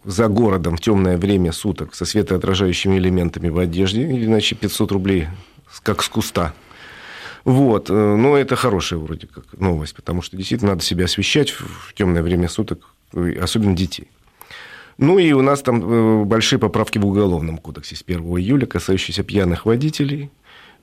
за 0.06 0.28
городом 0.28 0.78
в 0.78 0.82
темное 0.82 1.18
время 1.18 1.52
суток 1.52 1.96
со 1.96 2.06
светоотражающими 2.06 2.98
элементами 2.98 3.50
в 3.50 3.58
одежде, 3.58 4.04
иначе 4.04 4.56
500 4.56 4.92
рублей 4.92 5.28
как 5.84 6.04
с 6.04 6.10
куста. 6.10 6.54
Вот. 7.44 7.90
Э, 7.90 7.94
но 7.94 8.38
это 8.38 8.56
хорошая 8.56 9.00
вроде 9.00 9.28
как 9.28 9.46
новость, 9.60 9.96
потому 9.96 10.22
что 10.22 10.38
действительно 10.38 10.72
надо 10.72 10.84
себя 10.84 11.06
освещать 11.06 11.52
в 11.52 11.94
темное 11.94 12.22
время 12.22 12.50
суток, 12.50 12.94
особенно 13.14 13.76
детей. 13.76 14.10
Ну 14.98 15.20
и 15.20 15.32
у 15.34 15.42
нас 15.42 15.62
там 15.62 15.82
э, 15.84 16.24
большие 16.24 16.58
поправки 16.58 16.98
в 16.98 17.06
Уголовном 17.06 17.58
кодексе 17.58 17.96
с 17.96 18.04
1 18.06 18.22
июля, 18.22 18.66
касающиеся 18.66 19.24
пьяных 19.24 19.66
водителей, 19.66 20.32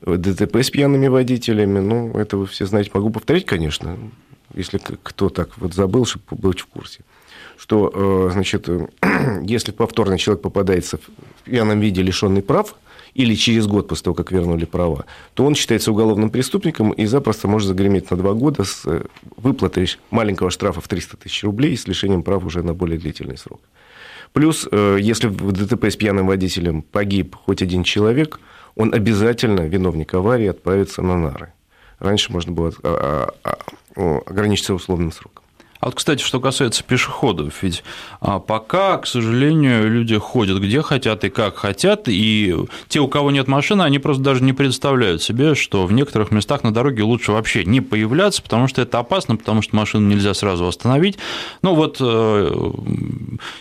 э, 0.01 0.15
ДТП 0.15 0.57
с 0.57 0.69
пьяными 0.69 1.07
водителями. 1.07 1.79
Ну, 1.79 2.11
это 2.17 2.37
вы 2.37 2.45
все 2.45 2.65
знаете. 2.65 2.91
Могу 2.93 3.09
повторить, 3.09 3.45
конечно, 3.45 3.97
если 4.53 4.79
кто 5.01 5.29
так 5.29 5.57
вот 5.57 5.73
забыл, 5.73 6.05
чтобы 6.05 6.23
быть 6.29 6.59
в 6.59 6.67
курсе. 6.67 7.01
Что, 7.57 7.91
э, 7.93 8.29
значит, 8.33 8.67
если 9.43 9.71
повторно 9.71 10.17
человек 10.17 10.41
попадается 10.41 10.97
в 10.97 11.43
пьяном 11.43 11.79
виде, 11.79 12.01
лишенный 12.01 12.41
прав, 12.41 12.75
или 13.13 13.35
через 13.35 13.67
год 13.67 13.87
после 13.87 14.05
того, 14.05 14.15
как 14.15 14.31
вернули 14.31 14.65
права, 14.65 15.05
то 15.33 15.45
он 15.45 15.55
считается 15.55 15.91
уголовным 15.91 16.29
преступником 16.29 16.91
и 16.91 17.05
запросто 17.05 17.47
может 17.47 17.67
загреметь 17.67 18.09
на 18.09 18.17
два 18.17 18.33
года 18.33 18.63
с 18.63 18.83
выплатой 19.37 19.87
маленького 20.09 20.49
штрафа 20.49 20.81
в 20.81 20.87
300 20.87 21.17
тысяч 21.17 21.43
рублей 21.43 21.73
и 21.73 21.77
с 21.77 21.87
лишением 21.87 22.23
прав 22.23 22.43
уже 22.43 22.63
на 22.63 22.73
более 22.73 22.97
длительный 22.97 23.37
срок. 23.37 23.61
Плюс, 24.31 24.67
э, 24.71 24.97
если 24.99 25.27
в 25.27 25.51
ДТП 25.51 25.85
с 25.85 25.95
пьяным 25.95 26.25
водителем 26.25 26.81
погиб 26.81 27.35
хоть 27.35 27.61
один 27.61 27.83
человек, 27.83 28.39
он 28.75 28.93
обязательно, 28.93 29.61
виновник 29.61 30.13
аварии, 30.15 30.47
отправится 30.47 31.03
на 31.03 31.15
нары. 31.17 31.53
Раньше 31.99 32.31
можно 32.31 32.51
было 32.51 32.73
а, 32.81 33.29
а, 33.43 33.57
а, 33.95 34.21
ограничиться 34.25 34.73
условным 34.73 35.11
сроком. 35.11 35.42
А 35.83 35.87
вот, 35.87 35.95
кстати, 35.95 36.23
что 36.23 36.39
касается 36.39 36.81
пешеходов, 36.81 37.61
ведь 37.61 37.83
а, 38.21 38.39
пока, 38.39 38.97
к 38.99 39.05
сожалению, 39.05 39.91
люди 39.91 40.17
ходят 40.17 40.59
где 40.59 40.81
хотят 40.81 41.25
и 41.25 41.29
как 41.29 41.57
хотят, 41.57 42.03
и 42.07 42.55
те, 42.87 43.01
у 43.01 43.09
кого 43.09 43.31
нет 43.31 43.49
машины, 43.49 43.81
они 43.81 43.99
просто 43.99 44.23
даже 44.23 44.45
не 44.45 44.53
представляют 44.53 45.21
себе, 45.21 45.55
что 45.55 45.85
в 45.85 45.91
некоторых 45.91 46.31
местах 46.31 46.63
на 46.63 46.73
дороге 46.73 47.03
лучше 47.03 47.33
вообще 47.33 47.65
не 47.65 47.81
появляться, 47.81 48.41
потому 48.41 48.69
что 48.69 48.81
это 48.81 48.97
опасно, 48.97 49.35
потому 49.35 49.61
что 49.61 49.75
машину 49.75 50.07
нельзя 50.07 50.33
сразу 50.33 50.65
остановить. 50.65 51.17
Ну 51.63 51.75
вот 51.75 51.97
э, 51.99 52.71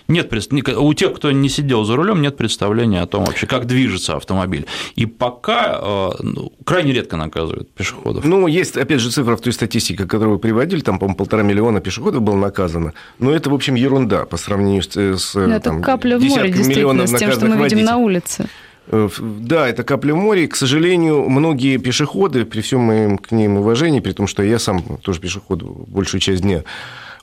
нет, 0.07 0.33
у 0.77 0.95
тех, 0.95 1.15
кто 1.15 1.33
не 1.33 1.49
сидел 1.49 1.83
за 1.83 1.97
рулем, 1.97 2.23
нет 2.23 2.37
представления 2.37 3.03
о 3.03 3.09
том 3.09 3.25
вообще, 3.25 3.49
как 3.49 3.67
движется 3.67 4.15
автомобиль. 4.15 4.67
И 4.95 5.07
пока 5.07 5.77
э, 5.83 6.11
ну, 6.21 6.53
крайне 6.65 6.93
редко 6.93 7.17
наказывают 7.17 7.75
пешеходов. 7.75 8.25
Ну, 8.25 8.47
есть, 8.47 8.77
опять 8.77 9.01
же, 9.01 9.11
цифра 9.11 9.37
в 9.37 9.41
той 9.41 9.53
статистике, 9.53 10.05
которую 10.05 10.35
вы 10.35 10.39
приводили, 10.39 10.83
там, 10.83 11.01
по-моему, 11.01 11.17
полтора 11.17 11.43
миллиона 11.43 11.81
пешеходов 11.81 12.12
года 12.13 12.21
было 12.21 12.37
наказано. 12.37 12.93
Но 13.19 13.33
это, 13.33 13.51
в 13.51 13.55
общем, 13.55 13.75
ерунда 13.75 14.27
по 14.27 14.37
сравнению 14.37 14.83
с, 14.83 14.91
с 14.91 15.35
ну, 15.35 15.49
это 15.49 15.61
там, 15.61 15.83
капля 15.83 16.19
в 16.19 16.23
море, 16.23 16.51
действительно, 16.51 17.07
с 17.07 17.19
тем, 17.19 17.33
что 17.33 17.47
мы 17.47 17.57
видим 17.65 17.85
на 17.85 17.97
улице. 17.97 18.49
Э, 18.89 19.09
да, 19.19 19.69
это 19.69 19.83
капля 19.83 20.15
в 20.15 20.19
море. 20.19 20.47
К 20.47 20.57
сожалению, 20.57 21.29
многие 21.29 21.79
пешеходы, 21.79 22.45
при 22.45 22.61
всем 22.61 22.81
моем 22.81 23.19
к 23.19 23.33
ним 23.33 23.57
уважении, 23.57 24.01
при 24.01 24.13
том, 24.13 24.27
что 24.27 24.43
я 24.43 24.59
сам 24.59 24.99
тоже 24.99 25.21
пешеход 25.21 25.63
большую 25.63 26.21
часть 26.21 26.43
дня, 26.43 26.65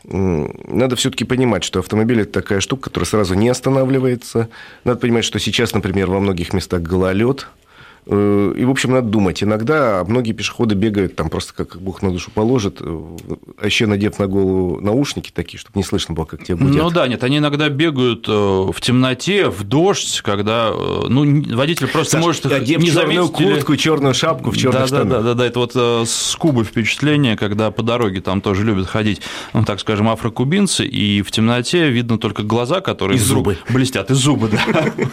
надо 0.05 0.95
все-таки 0.95 1.25
понимать, 1.25 1.63
что 1.63 1.79
автомобиль 1.79 2.21
это 2.21 2.31
такая 2.31 2.61
штука, 2.61 2.83
которая 2.83 3.05
сразу 3.05 3.35
не 3.35 3.49
останавливается. 3.49 4.49
Надо 4.85 4.99
понимать, 4.99 5.25
что 5.25 5.39
сейчас, 5.39 5.73
например, 5.73 6.09
во 6.09 6.19
многих 6.19 6.53
местах 6.53 6.81
гололед, 6.81 7.47
Э, 7.47 7.68
и, 8.11 8.65
в 8.65 8.69
общем, 8.71 8.91
надо 8.91 9.07
думать. 9.07 9.43
Иногда 9.43 10.03
многие 10.07 10.31
пешеходы 10.31 10.73
бегают 10.73 11.15
там 11.15 11.29
просто 11.29 11.53
как 11.53 11.79
Бог 11.79 12.01
на 12.01 12.11
душу 12.11 12.31
положит, 12.31 12.77
э, 12.81 13.17
а 13.61 13.65
еще 13.65 13.85
надев 13.85 14.17
на 14.17 14.27
голову 14.27 14.81
наушники 14.81 15.31
такие, 15.33 15.59
чтобы 15.59 15.77
не 15.77 15.83
слышно 15.83 16.15
было, 16.15 16.25
как 16.25 16.43
тебя 16.43 16.57
будет. 16.57 16.75
Ну 16.75 16.89
да, 16.89 17.07
нет, 17.07 17.23
они 17.23 17.37
иногда 17.37 17.69
бегают 17.69 18.27
э, 18.27 18.31
в 18.31 18.75
темноте, 18.81 19.49
в 19.49 19.63
дождь, 19.63 20.21
когда 20.21 20.71
ну, 20.71 21.43
водитель 21.55 21.87
просто 21.87 22.13
Саш, 22.13 22.21
может 22.23 22.45
одев 22.47 22.81
не 22.81 22.89
заметить. 22.89 23.31
куртку, 23.31 23.73
или... 23.73 23.79
черную 23.79 24.13
шапку 24.15 24.51
в 24.51 24.57
черных 24.57 24.81
да, 24.81 24.87
штанах. 24.87 25.09
Да, 25.09 25.17
да, 25.17 25.23
да, 25.23 25.33
да, 25.35 25.45
это 25.45 25.59
вот 25.59 25.75
с 25.75 26.35
Кубы 26.35 26.63
впечатление, 26.63 27.37
когда 27.37 27.69
по 27.69 27.83
дороге 27.83 28.21
там 28.21 28.41
тоже 28.41 28.63
любят 28.63 28.87
ходить, 28.87 29.21
ну, 29.53 29.63
так 29.65 29.79
скажем, 29.79 30.09
афрокубинцы, 30.09 30.85
и 30.85 31.21
в 31.21 31.31
темноте 31.31 31.89
видно 31.89 32.17
только 32.17 32.43
глаза, 32.43 32.81
которые 32.81 33.17
и 33.17 33.19
зубы. 33.19 33.57
блестят, 33.69 34.09
и 34.09 34.13
зубы, 34.13 34.49
да. 34.49 34.93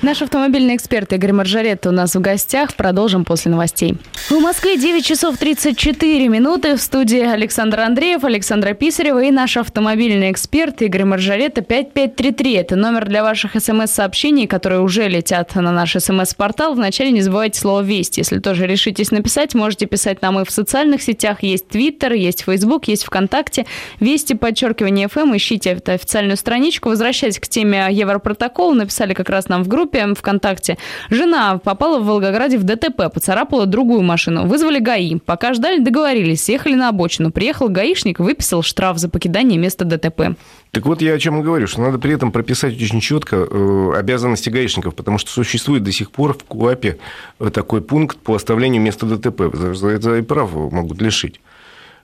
Наш 0.00 0.22
автомобильный 0.22 0.76
эксперт 0.76 1.12
Игорь 1.12 1.32
Маржарет 1.32 1.84
у 1.84 1.90
нас 1.90 2.14
в 2.14 2.20
гостях. 2.20 2.74
Продолжим 2.76 3.24
после 3.24 3.50
новостей. 3.50 3.96
В 4.30 4.38
Москве 4.38 4.76
9 4.76 5.04
часов 5.04 5.36
34 5.36 6.28
минуты. 6.28 6.76
В 6.76 6.80
студии 6.80 7.18
Александр 7.18 7.80
Андреев, 7.80 8.22
Александра 8.22 8.74
Писарева 8.74 9.24
и 9.24 9.32
наш 9.32 9.56
автомобильный 9.56 10.30
эксперт 10.30 10.80
Игорь 10.82 11.02
Маржарета 11.02 11.62
5533. 11.62 12.52
Это 12.52 12.76
номер 12.76 13.08
для 13.08 13.24
ваших 13.24 13.60
смс-сообщений, 13.60 14.46
которые 14.46 14.82
уже 14.82 15.08
летят 15.08 15.56
на 15.56 15.72
наш 15.72 15.94
смс-портал. 15.94 16.74
Вначале 16.74 17.10
не 17.10 17.20
забывайте 17.20 17.58
слово 17.58 17.80
«Весть». 17.80 18.18
Если 18.18 18.38
тоже 18.38 18.68
решитесь 18.68 19.10
написать, 19.10 19.56
можете 19.56 19.86
писать 19.86 20.22
нам 20.22 20.38
и 20.38 20.44
в 20.44 20.50
социальных 20.52 21.02
сетях. 21.02 21.42
Есть 21.42 21.66
Твиттер, 21.70 22.12
есть 22.12 22.44
Фейсбук, 22.44 22.86
есть 22.86 23.04
ВКонтакте. 23.04 23.66
«Вести», 23.98 24.34
подчеркивание 24.34 25.08
FM. 25.08 25.36
Ищите 25.36 25.72
официальную 25.72 26.36
страничку. 26.36 26.88
Возвращаясь 26.90 27.40
к 27.40 27.48
теме 27.48 27.88
Европротокола, 27.90 28.74
написали 28.74 29.12
как 29.12 29.28
раз 29.28 29.48
нам 29.48 29.64
в 29.64 29.68
группе 29.68 29.87
группе 29.88 30.14
ВКонтакте. 30.14 30.76
Жена 31.10 31.58
попала 31.58 31.98
в 31.98 32.04
Волгограде 32.04 32.58
в 32.58 32.64
ДТП, 32.64 33.12
поцарапала 33.12 33.66
другую 33.66 34.02
машину. 34.02 34.46
Вызвали 34.46 34.78
ГАИ. 34.78 35.18
Пока 35.18 35.54
ждали, 35.54 35.78
договорились, 35.82 36.44
съехали 36.44 36.74
на 36.74 36.88
обочину. 36.88 37.30
Приехал 37.30 37.68
гаишник, 37.68 38.20
выписал 38.20 38.62
штраф 38.62 38.98
за 38.98 39.08
покидание 39.08 39.58
места 39.58 39.84
ДТП. 39.84 40.36
Так 40.70 40.84
вот 40.86 41.00
я 41.00 41.14
о 41.14 41.18
чем 41.18 41.40
говорю, 41.40 41.66
что 41.66 41.80
надо 41.80 41.98
при 41.98 42.12
этом 42.12 42.30
прописать 42.30 42.74
очень 42.74 43.00
четко 43.00 43.36
э, 43.36 43.92
обязанности 43.96 44.50
гаишников, 44.50 44.94
потому 44.94 45.18
что 45.18 45.30
существует 45.30 45.82
до 45.82 45.92
сих 45.92 46.10
пор 46.10 46.34
в 46.34 46.44
КУАПе 46.44 46.98
э, 47.40 47.50
такой 47.50 47.80
пункт 47.80 48.18
по 48.18 48.34
оставлению 48.34 48.82
места 48.82 49.06
ДТП. 49.06 49.54
За 49.54 49.88
это 49.88 50.16
и 50.16 50.22
прав 50.22 50.52
могут 50.52 51.00
лишить. 51.00 51.40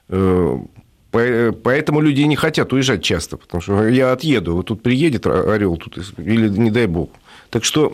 Э, 0.09 0.57
поэтому 1.11 2.01
люди 2.01 2.21
не 2.21 2.35
хотят 2.35 2.73
уезжать 2.73 3.03
часто, 3.03 3.37
потому 3.37 3.61
что 3.61 3.87
я 3.87 4.11
отъеду, 4.11 4.55
вот 4.55 4.65
тут 4.65 4.81
приедет 4.81 5.27
орел, 5.27 5.77
тут, 5.77 5.97
или 6.17 6.49
не 6.49 6.71
дай 6.71 6.87
бог. 6.87 7.09
Так 7.55 7.63
что 7.63 7.89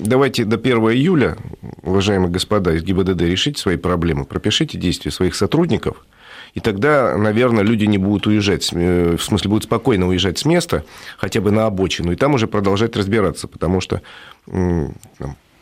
давайте 0.00 0.44
до 0.44 0.56
1 0.56 0.76
июля, 0.90 1.38
уважаемые 1.82 2.30
господа 2.30 2.74
из 2.74 2.82
ГИБДД, 2.82 3.22
решите 3.22 3.58
свои 3.58 3.78
проблемы, 3.78 4.26
пропишите 4.26 4.76
действия 4.76 5.10
своих 5.10 5.34
сотрудников, 5.34 6.04
и 6.52 6.60
тогда, 6.60 7.16
наверное, 7.16 7.64
люди 7.64 7.86
не 7.86 7.96
будут 7.96 8.26
уезжать, 8.26 8.68
э, 8.70 9.16
в 9.16 9.22
смысле, 9.22 9.48
будут 9.48 9.64
спокойно 9.64 10.08
уезжать 10.08 10.36
с 10.36 10.44
места, 10.44 10.84
хотя 11.16 11.40
бы 11.40 11.50
на 11.50 11.64
обочину, 11.64 12.12
и 12.12 12.16
там 12.16 12.34
уже 12.34 12.48
продолжать 12.48 12.96
разбираться, 12.96 13.48
потому 13.48 13.80
что 13.80 14.02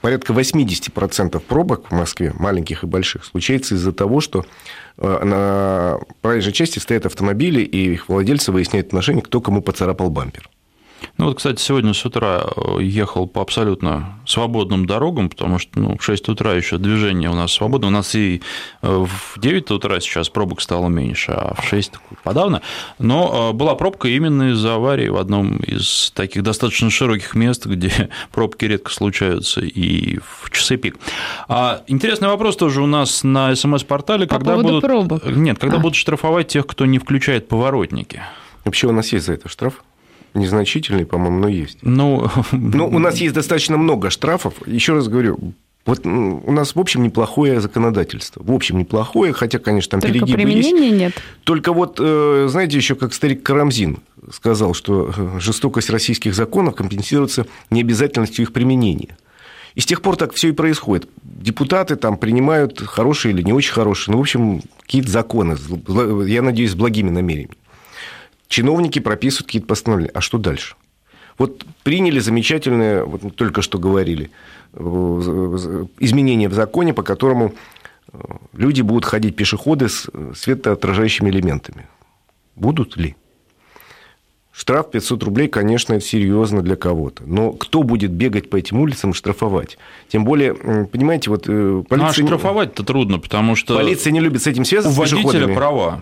порядка 0.00 0.32
80% 0.32 1.38
пробок 1.38 1.88
в 1.88 1.94
Москве, 1.94 2.32
маленьких 2.36 2.82
и 2.82 2.88
больших, 2.88 3.24
случается 3.24 3.76
из-за 3.76 3.92
того, 3.92 4.20
что 4.20 4.44
э, 4.98 5.24
на 5.24 6.00
проезжей 6.20 6.52
части 6.52 6.80
стоят 6.80 7.06
автомобили, 7.06 7.60
и 7.60 7.92
их 7.92 8.08
владельцы 8.08 8.50
выясняют 8.50 8.88
отношения, 8.88 9.22
кто 9.22 9.40
кому 9.40 9.62
поцарапал 9.62 10.10
бампер. 10.10 10.50
Ну 11.18 11.26
вот, 11.26 11.38
кстати, 11.38 11.60
сегодня 11.60 11.94
с 11.94 12.04
утра 12.04 12.44
э, 12.44 12.82
ехал 12.82 13.26
по 13.26 13.40
абсолютно 13.40 14.18
свободным 14.26 14.86
дорогам, 14.86 15.30
потому 15.30 15.58
что 15.58 15.78
ну, 15.78 15.96
в 15.96 16.02
6 16.02 16.28
утра 16.28 16.52
еще 16.52 16.78
движение 16.78 17.30
у 17.30 17.34
нас 17.34 17.52
свободно. 17.52 17.88
У 17.88 17.90
нас 17.90 18.14
и 18.14 18.42
э, 18.82 19.06
в 19.06 19.40
9 19.40 19.70
утра 19.70 20.00
сейчас 20.00 20.28
пробок 20.28 20.60
стало 20.60 20.88
меньше, 20.88 21.32
а 21.32 21.54
в 21.54 21.66
6 21.66 21.92
подавно. 22.22 22.60
Но 22.98 23.50
э, 23.50 23.52
была 23.54 23.74
пробка 23.76 24.08
именно 24.08 24.50
из-за 24.52 24.74
аварии 24.74 25.08
в 25.08 25.16
одном 25.16 25.56
из 25.56 26.12
таких 26.14 26.42
достаточно 26.42 26.90
широких 26.90 27.34
мест, 27.34 27.66
где 27.66 28.10
пробки 28.32 28.66
редко 28.66 28.90
случаются 28.90 29.60
и 29.60 30.18
в 30.18 30.50
часы 30.50 30.76
пик. 30.76 30.96
А 31.48 31.82
интересный 31.86 32.28
вопрос 32.28 32.56
тоже 32.56 32.82
у 32.82 32.86
нас 32.86 33.24
на 33.24 33.54
СМС-портале. 33.54 34.26
По 34.26 34.36
когда 34.36 34.56
будут... 34.56 34.82
пробок? 34.82 35.24
Нет, 35.24 35.58
когда 35.58 35.76
а. 35.76 35.80
будут 35.80 35.96
штрафовать 35.96 36.48
тех, 36.48 36.66
кто 36.66 36.84
не 36.84 36.98
включает 36.98 37.48
поворотники? 37.48 38.22
Вообще 38.64 38.86
у 38.88 38.92
нас 38.92 39.12
есть 39.12 39.26
за 39.26 39.34
это 39.34 39.48
штраф 39.48 39.82
незначительный, 40.36 41.06
по-моему, 41.06 41.40
но 41.40 41.48
есть. 41.48 41.78
Ну, 41.82 42.28
ну, 42.52 42.86
у 42.86 42.98
нас 42.98 43.16
есть 43.18 43.34
достаточно 43.34 43.76
много 43.76 44.10
штрафов. 44.10 44.54
Еще 44.66 44.94
раз 44.94 45.08
говорю, 45.08 45.54
вот 45.86 46.04
у 46.04 46.52
нас, 46.52 46.74
в 46.74 46.80
общем, 46.80 47.04
неплохое 47.04 47.60
законодательство. 47.60 48.42
В 48.42 48.52
общем, 48.52 48.78
неплохое, 48.78 49.32
хотя, 49.32 49.60
конечно, 49.60 49.92
там 49.92 50.00
Только 50.00 50.14
перегибы 50.14 50.38
применения 50.38 50.88
есть. 50.88 50.98
нет. 50.98 51.14
Только 51.44 51.72
вот, 51.72 51.98
э, 52.00 52.46
знаете, 52.50 52.76
еще 52.76 52.96
как 52.96 53.14
старик 53.14 53.44
Карамзин 53.44 53.98
сказал, 54.32 54.74
что 54.74 55.12
э, 55.16 55.40
жестокость 55.40 55.88
российских 55.90 56.34
законов 56.34 56.74
компенсируется 56.74 57.46
необязательностью 57.70 58.42
их 58.42 58.52
применения. 58.52 59.16
И 59.76 59.80
с 59.80 59.86
тех 59.86 60.02
пор 60.02 60.16
так 60.16 60.34
все 60.34 60.48
и 60.48 60.52
происходит. 60.52 61.08
Депутаты 61.22 61.94
там 61.94 62.16
принимают 62.16 62.80
хорошие 62.80 63.32
или 63.32 63.42
не 63.42 63.52
очень 63.52 63.72
хорошие, 63.72 64.12
ну, 64.12 64.18
в 64.18 64.22
общем, 64.22 64.62
какие-то 64.80 65.10
законы, 65.10 65.56
я 66.26 66.42
надеюсь, 66.42 66.72
с 66.72 66.74
благими 66.74 67.10
намерениями. 67.10 67.54
Чиновники 68.48 68.98
прописывают 68.98 69.46
какие-то 69.46 69.68
постановления. 69.68 70.12
А 70.14 70.20
что 70.20 70.38
дальше? 70.38 70.76
Вот 71.38 71.64
приняли 71.82 72.18
замечательное, 72.18 73.04
вот 73.04 73.22
мы 73.22 73.30
только 73.30 73.60
что 73.60 73.78
говорили, 73.78 74.30
изменение 74.74 76.48
в 76.48 76.54
законе, 76.54 76.94
по 76.94 77.02
которому 77.02 77.54
люди 78.54 78.82
будут 78.82 79.04
ходить 79.04 79.36
пешеходы 79.36 79.88
с 79.88 80.08
светоотражающими 80.34 81.28
элементами. 81.28 81.86
Будут 82.54 82.96
ли? 82.96 83.16
Штраф 84.52 84.90
500 84.90 85.22
рублей, 85.24 85.48
конечно, 85.48 85.92
это 85.92 86.04
серьезно 86.04 86.62
для 86.62 86.76
кого-то. 86.76 87.24
Но 87.26 87.52
кто 87.52 87.82
будет 87.82 88.12
бегать 88.12 88.48
по 88.48 88.56
этим 88.56 88.80
улицам 88.80 89.10
и 89.10 89.12
штрафовать? 89.12 89.76
Тем 90.08 90.24
более, 90.24 90.54
понимаете, 90.54 91.28
вот 91.28 91.44
э, 91.46 91.82
полиция... 91.86 92.24
Ну, 92.24 92.24
а 92.24 92.38
штрафовать-то 92.38 92.82
трудно, 92.82 93.18
потому 93.18 93.54
что... 93.54 93.76
Полиция 93.76 94.12
не 94.12 94.20
любит 94.20 94.42
с 94.42 94.46
этим 94.46 94.64
связываться. 94.64 94.98
У 94.98 95.20
водителя 95.20 95.54
права. 95.54 96.00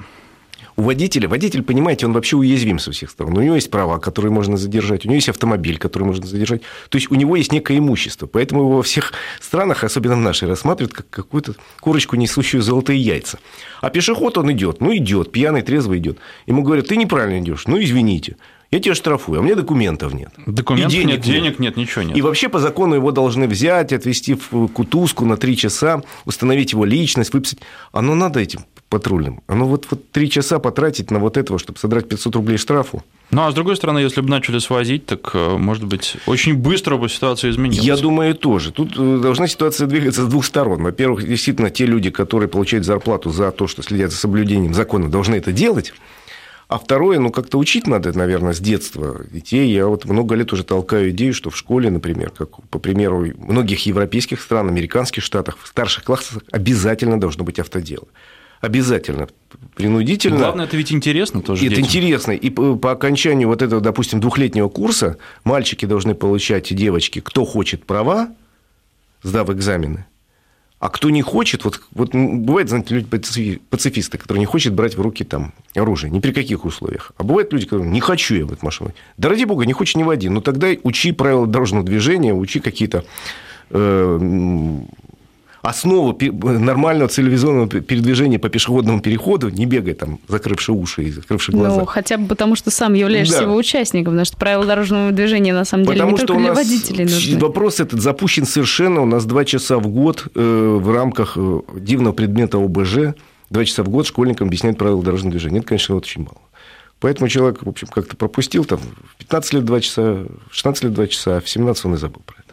У 0.76 0.82
водителя, 0.82 1.28
водитель, 1.28 1.62
понимаете, 1.62 2.06
он 2.06 2.12
вообще 2.12 2.36
уязвим 2.36 2.78
со 2.78 2.90
всех 2.90 3.10
сторон. 3.10 3.36
У 3.36 3.40
него 3.40 3.54
есть 3.54 3.70
права, 3.70 3.98
которые 3.98 4.32
можно 4.32 4.56
задержать, 4.56 5.04
у 5.04 5.08
него 5.08 5.16
есть 5.16 5.28
автомобиль, 5.28 5.78
который 5.78 6.04
можно 6.04 6.26
задержать. 6.26 6.62
То 6.88 6.98
есть 6.98 7.10
у 7.10 7.14
него 7.14 7.36
есть 7.36 7.52
некое 7.52 7.78
имущество. 7.78 8.26
Поэтому 8.26 8.62
его 8.62 8.76
во 8.76 8.82
всех 8.82 9.12
странах, 9.40 9.84
особенно 9.84 10.16
в 10.16 10.20
нашей, 10.20 10.48
рассматривают 10.48 10.92
как 10.92 11.08
какую-то 11.10 11.54
курочку, 11.80 12.16
несущую 12.16 12.62
золотые 12.62 13.00
яйца. 13.00 13.38
А 13.80 13.90
пешеход, 13.90 14.38
он 14.38 14.50
идет, 14.52 14.80
ну 14.80 14.94
идет, 14.96 15.30
пьяный, 15.30 15.62
трезвый 15.62 15.98
идет. 15.98 16.18
Ему 16.46 16.62
говорят, 16.62 16.88
ты 16.88 16.96
неправильно 16.96 17.40
идешь, 17.40 17.66
ну 17.66 17.80
извините. 17.80 18.36
Я 18.74 18.80
тебя 18.80 18.96
штрафую, 18.96 19.38
а 19.38 19.40
у 19.40 19.44
меня 19.44 19.54
документов 19.54 20.14
нет. 20.14 20.30
Документов 20.46 20.92
и 20.92 20.96
денег 20.96 21.18
нет, 21.18 21.22
денег 21.22 21.58
нет, 21.60 21.76
ничего 21.76 22.02
нет. 22.02 22.16
И 22.16 22.22
вообще 22.22 22.48
по 22.48 22.58
закону 22.58 22.96
его 22.96 23.12
должны 23.12 23.46
взять, 23.46 23.92
отвезти 23.92 24.34
в 24.34 24.66
кутузку 24.66 25.24
на 25.24 25.36
три 25.36 25.56
часа, 25.56 26.02
установить 26.24 26.72
его 26.72 26.84
личность, 26.84 27.32
выписать. 27.32 27.60
Оно 27.92 28.16
надо 28.16 28.40
этим 28.40 28.64
патрульным. 28.88 29.42
Оно 29.46 29.66
вот, 29.66 29.86
вот 29.90 30.10
три 30.10 30.28
часа 30.28 30.58
потратить 30.58 31.12
на 31.12 31.20
вот 31.20 31.36
этого, 31.36 31.60
чтобы 31.60 31.78
содрать 31.78 32.08
500 32.08 32.34
рублей 32.34 32.58
штрафу. 32.58 33.04
Ну, 33.30 33.46
а 33.46 33.50
с 33.52 33.54
другой 33.54 33.76
стороны, 33.76 34.00
если 34.00 34.20
бы 34.22 34.28
начали 34.28 34.58
свозить, 34.58 35.06
так, 35.06 35.30
э, 35.34 35.56
может 35.56 35.84
быть, 35.84 36.16
очень 36.26 36.54
быстро 36.54 36.96
бы 36.96 37.08
ситуация 37.08 37.52
изменилась. 37.52 37.86
Я 37.86 37.96
думаю, 37.96 38.34
тоже. 38.34 38.72
Тут 38.72 38.94
э, 38.96 39.18
должна 39.22 39.46
ситуация 39.46 39.86
двигаться 39.86 40.24
с 40.24 40.26
двух 40.26 40.44
сторон. 40.44 40.82
Во-первых, 40.82 41.24
действительно, 41.26 41.70
те 41.70 41.86
люди, 41.86 42.10
которые 42.10 42.48
получают 42.48 42.84
зарплату 42.84 43.30
за 43.30 43.52
то, 43.52 43.68
что 43.68 43.82
следят 43.84 44.10
за 44.10 44.16
соблюдением 44.16 44.74
закона, 44.74 45.08
должны 45.08 45.36
это 45.36 45.52
делать. 45.52 45.92
А 46.74 46.78
второе, 46.78 47.20
ну, 47.20 47.30
как-то 47.30 47.58
учить 47.58 47.86
надо, 47.86 48.12
наверное, 48.18 48.52
с 48.52 48.58
детства 48.58 49.24
детей. 49.30 49.70
Я 49.70 49.86
вот 49.86 50.06
много 50.06 50.34
лет 50.34 50.52
уже 50.52 50.64
толкаю 50.64 51.10
идею, 51.10 51.32
что 51.32 51.50
в 51.50 51.56
школе, 51.56 51.88
например, 51.88 52.30
как 52.30 52.60
по 52.68 52.80
примеру 52.80 53.28
многих 53.38 53.86
европейских 53.86 54.40
стран, 54.40 54.66
американских 54.70 55.22
штатах, 55.22 55.56
в 55.62 55.68
старших 55.68 56.02
классах 56.02 56.42
обязательно 56.50 57.20
должно 57.20 57.44
быть 57.44 57.60
автодело. 57.60 58.08
Обязательно. 58.60 59.28
Принудительно. 59.76 60.38
Главное, 60.38 60.64
это 60.64 60.76
ведь 60.76 60.90
интересно 60.90 61.42
тоже. 61.42 61.64
Это 61.64 61.76
детям. 61.76 61.84
интересно. 61.84 62.32
И 62.32 62.50
по 62.50 62.90
окончанию 62.90 63.46
вот 63.46 63.62
этого, 63.62 63.80
допустим, 63.80 64.18
двухлетнего 64.18 64.68
курса 64.68 65.16
мальчики 65.44 65.86
должны 65.86 66.16
получать 66.16 66.72
и 66.72 66.74
девочки, 66.74 67.20
кто 67.20 67.44
хочет 67.44 67.86
права, 67.86 68.30
сдав 69.22 69.48
экзамены, 69.48 70.06
а 70.80 70.88
кто 70.90 71.08
не 71.10 71.22
хочет, 71.22 71.64
вот, 71.64 71.80
вот 71.92 72.14
бывает, 72.14 72.68
знаете, 72.68 72.94
люди 72.94 73.60
пацифисты, 73.70 74.18
которые 74.18 74.40
не 74.40 74.46
хотят 74.46 74.74
брать 74.74 74.96
в 74.96 75.00
руки 75.00 75.24
там 75.24 75.54
оружие, 75.74 76.10
ни 76.10 76.20
при 76.20 76.32
каких 76.32 76.64
условиях. 76.64 77.12
А 77.16 77.24
бывают 77.24 77.52
люди, 77.52 77.64
которые 77.64 77.90
не 77.90 78.00
хочу 78.00 78.34
я 78.34 78.44
в 78.44 78.52
эту 78.52 78.64
машину. 78.64 78.92
Да 79.16 79.28
ради 79.28 79.44
бога, 79.44 79.64
не 79.64 79.72
хочешь, 79.72 79.96
не 79.96 80.04
води. 80.04 80.28
Ну 80.28 80.40
тогда 80.40 80.68
учи 80.82 81.12
правила 81.12 81.46
дорожного 81.46 81.84
движения, 81.84 82.34
учи 82.34 82.60
какие-то 82.60 83.04
э, 83.70 84.80
основу 85.64 86.16
нормального 86.20 87.08
цивилизованного 87.08 87.68
передвижения 87.80 88.38
по 88.38 88.50
пешеходному 88.50 89.00
переходу, 89.00 89.48
не 89.48 89.64
бегай 89.64 89.94
там, 89.94 90.18
закрывши 90.28 90.72
уши 90.72 91.04
и 91.04 91.10
закрывши 91.10 91.52
глаза. 91.52 91.78
Ну, 91.78 91.86
хотя 91.86 92.18
бы 92.18 92.26
потому, 92.28 92.54
что 92.54 92.70
сам 92.70 92.92
являешься 92.92 93.38
да. 93.38 93.42
его 93.44 93.54
участником, 93.54 94.12
потому 94.12 94.26
что 94.26 94.36
правила 94.36 94.66
дорожного 94.66 95.10
движения, 95.10 95.54
на 95.54 95.64
самом 95.64 95.86
деле, 95.86 96.00
потому 96.00 96.18
не 96.18 96.26
только 96.26 96.42
для 96.42 96.52
водителей 96.52 97.04
нужны. 97.04 97.38
Вопрос 97.38 97.80
этот 97.80 98.02
запущен 98.02 98.44
совершенно, 98.44 99.00
у 99.00 99.06
нас 99.06 99.24
два 99.24 99.46
часа 99.46 99.78
в 99.78 99.88
год 99.88 100.26
э, 100.34 100.78
в 100.82 100.94
рамках 100.94 101.34
э, 101.36 101.60
дивного 101.76 102.12
предмета 102.12 102.58
ОБЖ, 102.58 103.14
два 103.48 103.64
часа 103.64 103.82
в 103.84 103.88
год 103.88 104.06
школьникам 104.06 104.48
объясняют 104.48 104.76
правила 104.76 105.02
дорожного 105.02 105.30
движения. 105.30 105.60
Это, 105.60 105.68
конечно, 105.68 105.94
вот 105.94 106.04
очень 106.04 106.24
мало. 106.24 106.38
Поэтому 107.00 107.28
человек, 107.28 107.62
в 107.62 107.68
общем, 107.68 107.88
как-то 107.88 108.16
пропустил 108.16 108.64
там 108.66 108.80
в 108.80 109.16
15 109.16 109.54
лет 109.54 109.64
2 109.64 109.80
часа, 109.80 110.02
в 110.50 110.54
16 110.54 110.84
лет 110.84 110.92
2 110.92 111.06
часа, 111.06 111.40
в 111.40 111.48
17 111.48 111.84
он 111.86 111.94
и 111.94 111.96
забыл 111.96 112.22
про 112.24 112.36
это. 112.36 112.43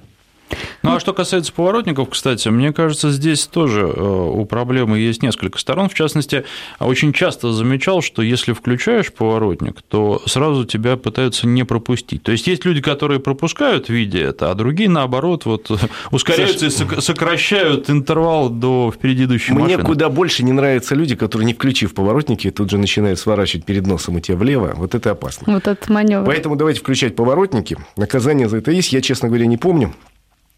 Ну, 0.83 0.95
а 0.95 0.99
что 0.99 1.13
касается 1.13 1.53
поворотников, 1.53 2.09
кстати, 2.09 2.49
мне 2.49 2.73
кажется, 2.73 3.11
здесь 3.11 3.47
тоже 3.47 3.81
э, 3.81 4.01
у 4.01 4.45
проблемы 4.45 4.99
есть 4.99 5.23
несколько 5.23 5.59
сторон. 5.59 5.89
В 5.89 5.93
частности, 5.93 6.45
очень 6.79 7.13
часто 7.13 7.51
замечал, 7.51 8.01
что 8.01 8.21
если 8.21 8.53
включаешь 8.53 9.11
поворотник, 9.11 9.81
то 9.81 10.21
сразу 10.25 10.65
тебя 10.65 10.97
пытаются 10.97 11.47
не 11.47 11.63
пропустить. 11.63 12.23
То 12.23 12.31
есть 12.31 12.47
есть 12.47 12.65
люди, 12.65 12.81
которые 12.81 13.19
пропускают, 13.19 13.89
видя 13.89 14.19
это, 14.19 14.51
а 14.51 14.55
другие, 14.55 14.89
наоборот, 14.89 15.45
вот 15.45 15.71
ускоряются 16.11 16.69
Саша... 16.69 16.95
и 16.95 17.01
сокращают 17.01 17.89
интервал 17.89 18.49
до 18.49 18.91
впереди 18.95 19.25
идущей 19.25 19.53
Мне 19.53 19.63
машины. 19.63 19.83
куда 19.83 20.09
больше 20.09 20.43
не 20.43 20.51
нравятся 20.51 20.95
люди, 20.95 21.15
которые, 21.15 21.45
не 21.45 21.53
включив 21.53 21.93
поворотники, 21.93 22.49
тут 22.51 22.69
же 22.69 22.77
начинают 22.77 23.19
сворачивать 23.19 23.65
перед 23.65 23.85
носом 23.87 24.17
и 24.17 24.21
тебя 24.21 24.37
влево. 24.37 24.73
Вот 24.75 24.95
это 24.95 25.11
опасно. 25.11 25.53
Вот 25.53 25.67
этот 25.67 25.89
маневр. 25.89 26.25
Поэтому 26.25 26.55
давайте 26.55 26.79
включать 26.79 27.15
поворотники. 27.15 27.77
Наказание 27.97 28.49
за 28.49 28.57
это 28.57 28.71
есть. 28.71 28.93
Я, 28.93 29.01
честно 29.01 29.27
говоря, 29.27 29.45
не 29.45 29.57
помню. 29.57 29.93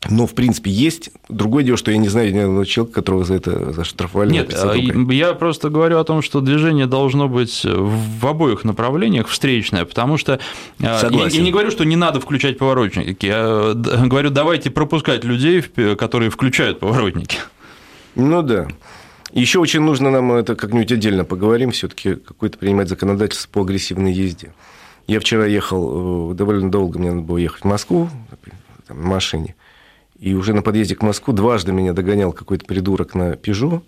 Но, 0.09 0.27
в 0.27 0.33
принципе, 0.33 0.69
есть. 0.71 1.11
Другое 1.29 1.63
дело, 1.63 1.77
что 1.77 1.91
я 1.91 1.97
не 1.97 2.09
знаю 2.09 2.33
ни 2.33 2.37
одного 2.37 2.65
человека, 2.65 2.95
которого 2.95 3.23
за 3.23 3.35
это 3.35 3.71
заштрафовали. 3.73 4.31
Нет, 4.31 4.53
а 4.53 4.75
я 4.75 5.33
просто 5.33 5.69
говорю 5.69 5.99
о 5.99 6.03
том, 6.03 6.21
что 6.21 6.41
движение 6.41 6.87
должно 6.87 7.27
быть 7.27 7.63
в 7.63 8.27
обоих 8.27 8.63
направлениях 8.63 9.27
встречное, 9.27 9.85
потому 9.85 10.17
что 10.17 10.39
Согласен. 10.79 11.29
Я, 11.29 11.37
я 11.37 11.41
не 11.43 11.51
говорю, 11.51 11.71
что 11.71 11.83
не 11.85 11.95
надо 11.95 12.19
включать 12.19 12.57
поворотники. 12.57 13.25
Я 13.25 13.73
говорю, 13.75 14.29
давайте 14.29 14.71
пропускать 14.71 15.23
людей, 15.23 15.61
которые 15.61 16.29
включают 16.29 16.79
поворотники. 16.79 17.37
Ну 18.15 18.41
да. 18.41 18.67
Еще 19.31 19.59
очень 19.59 19.81
нужно 19.81 20.11
нам 20.11 20.31
это 20.33 20.55
как-нибудь 20.55 20.91
отдельно 20.91 21.25
поговорим, 21.25 21.71
все-таки 21.71 22.15
какое-то 22.15 22.59
принимать 22.59 22.87
законодательство 22.87 23.49
по 23.49 23.61
агрессивной 23.61 24.13
езде. 24.13 24.53
Я 25.07 25.19
вчера 25.19 25.45
ехал, 25.47 26.31
э, 26.31 26.35
довольно 26.35 26.69
долго 26.69 26.99
мне 26.99 27.11
надо 27.11 27.23
было 27.23 27.37
ехать 27.37 27.63
в 27.63 27.65
Москву 27.65 28.09
там, 28.87 29.01
на 29.01 29.07
машине. 29.07 29.55
И 30.19 30.33
уже 30.33 30.53
на 30.53 30.61
подъезде 30.61 30.95
к 30.95 31.01
Москву 31.01 31.33
дважды 31.33 31.71
меня 31.71 31.93
догонял 31.93 32.31
какой-то 32.31 32.65
придурок 32.65 33.15
на 33.15 33.35
Пежо. 33.35 33.81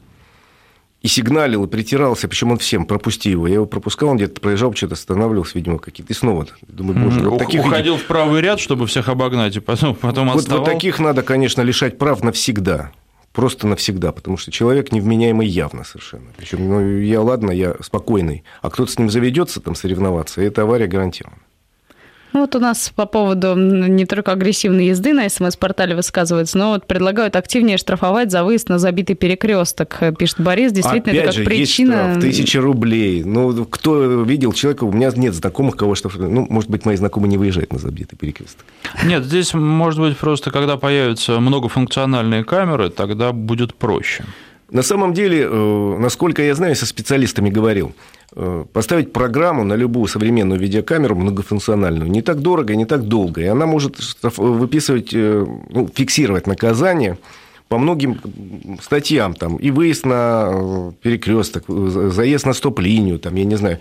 И 1.02 1.08
сигналил, 1.08 1.66
и 1.66 1.68
притирался, 1.68 2.28
причем 2.28 2.52
он 2.52 2.58
всем, 2.58 2.86
пропусти 2.86 3.30
его. 3.30 3.48
Я 3.48 3.56
его 3.56 3.68
пропускал, 3.68 4.10
он 4.10 4.18
где-то 4.18 4.42
проезжал, 4.42 4.74
что-то 4.74 4.96
останавливался, 4.96 5.52
видимо, 5.54 5.78
какие-то. 5.78 6.12
И 6.12 6.16
снова, 6.16 6.48
думаю, 6.68 7.04
боже, 7.04 7.30
вот 7.30 7.38
таких... 7.38 7.64
Уходил 7.64 7.98
в 7.98 8.06
правый 8.06 8.42
ряд, 8.42 8.60
чтобы 8.60 8.88
всех 8.88 9.08
обогнать, 9.08 9.56
и 9.56 9.60
потом, 9.60 9.94
потом 9.94 10.32
вот, 10.32 10.48
вот 10.48 10.66
таких 10.66 10.98
надо, 10.98 11.22
конечно, 11.22 11.62
лишать 11.62 12.00
прав 12.00 12.24
навсегда. 12.24 12.92
Просто 13.34 13.68
навсегда, 13.68 14.14
потому 14.14 14.38
что 14.38 14.50
человек 14.50 14.92
невменяемый 14.94 15.46
явно 15.46 15.84
совершенно. 15.84 16.32
Причем, 16.38 16.70
ну, 16.70 17.00
я, 17.00 17.22
ладно, 17.22 17.52
я 17.52 17.76
спокойный, 17.82 18.44
а 18.62 18.72
кто-то 18.72 18.92
с 18.92 18.98
ним 18.98 19.10
заведется 19.10 19.60
там 19.60 19.76
соревноваться, 19.76 20.42
и 20.42 20.46
эта 20.46 20.64
авария 20.64 20.88
гарантирована. 20.88 21.42
Ну, 22.36 22.42
вот 22.42 22.54
у 22.54 22.60
нас 22.60 22.92
по 22.94 23.06
поводу 23.06 23.56
не 23.56 24.06
только 24.06 24.34
агрессивной 24.34 24.88
езды 24.88 25.14
на 25.14 25.30
СМС-портале 25.30 25.96
высказывается, 25.96 26.58
но 26.58 26.72
вот 26.72 26.86
предлагают 26.86 27.38
активнее 27.38 27.78
штрафовать 27.78 28.30
за 28.30 28.44
выезд 28.44 28.68
на 28.68 28.78
забитый 28.78 29.16
перекресток, 29.16 29.98
пишет 30.20 30.42
Борис. 30.42 30.74
Действительно, 30.74 31.14
Опять 31.14 31.16
это 31.16 31.26
как 31.28 31.34
же, 31.36 31.44
причина... 31.46 31.94
Есть 31.94 32.10
штраф, 32.10 32.22
тысяча 32.22 32.60
рублей. 32.60 33.24
Ну, 33.24 33.64
кто 33.64 34.22
видел 34.24 34.52
человека, 34.52 34.84
у 34.84 34.92
меня 34.92 35.14
нет 35.16 35.34
знакомых, 35.34 35.78
кого 35.78 35.96
штрафуют. 35.96 36.30
Ну, 36.30 36.46
может 36.50 36.70
быть, 36.70 36.84
мои 36.84 36.98
знакомые 36.98 37.30
не 37.30 37.38
выезжают 37.38 37.72
на 37.72 37.80
забитый 37.80 38.18
перекресток. 38.18 38.66
Нет, 39.06 39.24
здесь, 39.24 39.54
может 39.54 40.02
быть, 40.02 40.18
просто 40.18 40.52
когда 40.52 40.76
появятся 40.76 41.40
многофункциональные 41.40 42.44
камеры, 42.44 42.90
тогда 42.90 43.32
будет 43.32 43.76
проще. 43.76 44.26
На 44.70 44.82
самом 44.82 45.14
деле, 45.14 45.48
э, 45.50 45.98
насколько 46.00 46.42
я 46.42 46.54
знаю, 46.54 46.76
со 46.76 46.86
специалистами 46.86 47.50
говорил, 47.50 47.94
э, 47.96 48.15
поставить 48.74 49.14
программу 49.14 49.64
на 49.64 49.76
любую 49.76 50.08
современную 50.08 50.60
видеокамеру 50.60 51.16
многофункциональную 51.16 52.10
не 52.10 52.22
так 52.22 52.40
дорого, 52.40 52.76
не 52.76 52.86
так 52.86 53.04
долго. 53.04 53.42
И 53.42 53.46
она 53.46 53.66
может 53.66 53.98
выписывать, 54.38 55.14
э, 55.14 55.46
ну, 55.70 55.88
фиксировать 55.94 56.48
наказание 56.48 57.18
по 57.70 57.78
многим 57.78 58.20
статьям. 58.82 59.34
Там, 59.34 59.58
и 59.58 59.72
выезд 59.72 60.06
на 60.06 60.94
перекресток, 61.02 61.64
заезд 61.68 62.46
на 62.46 62.54
стоп-линию, 62.54 63.20
там, 63.20 63.36
я 63.36 63.46
не 63.46 63.56
знаю, 63.56 63.80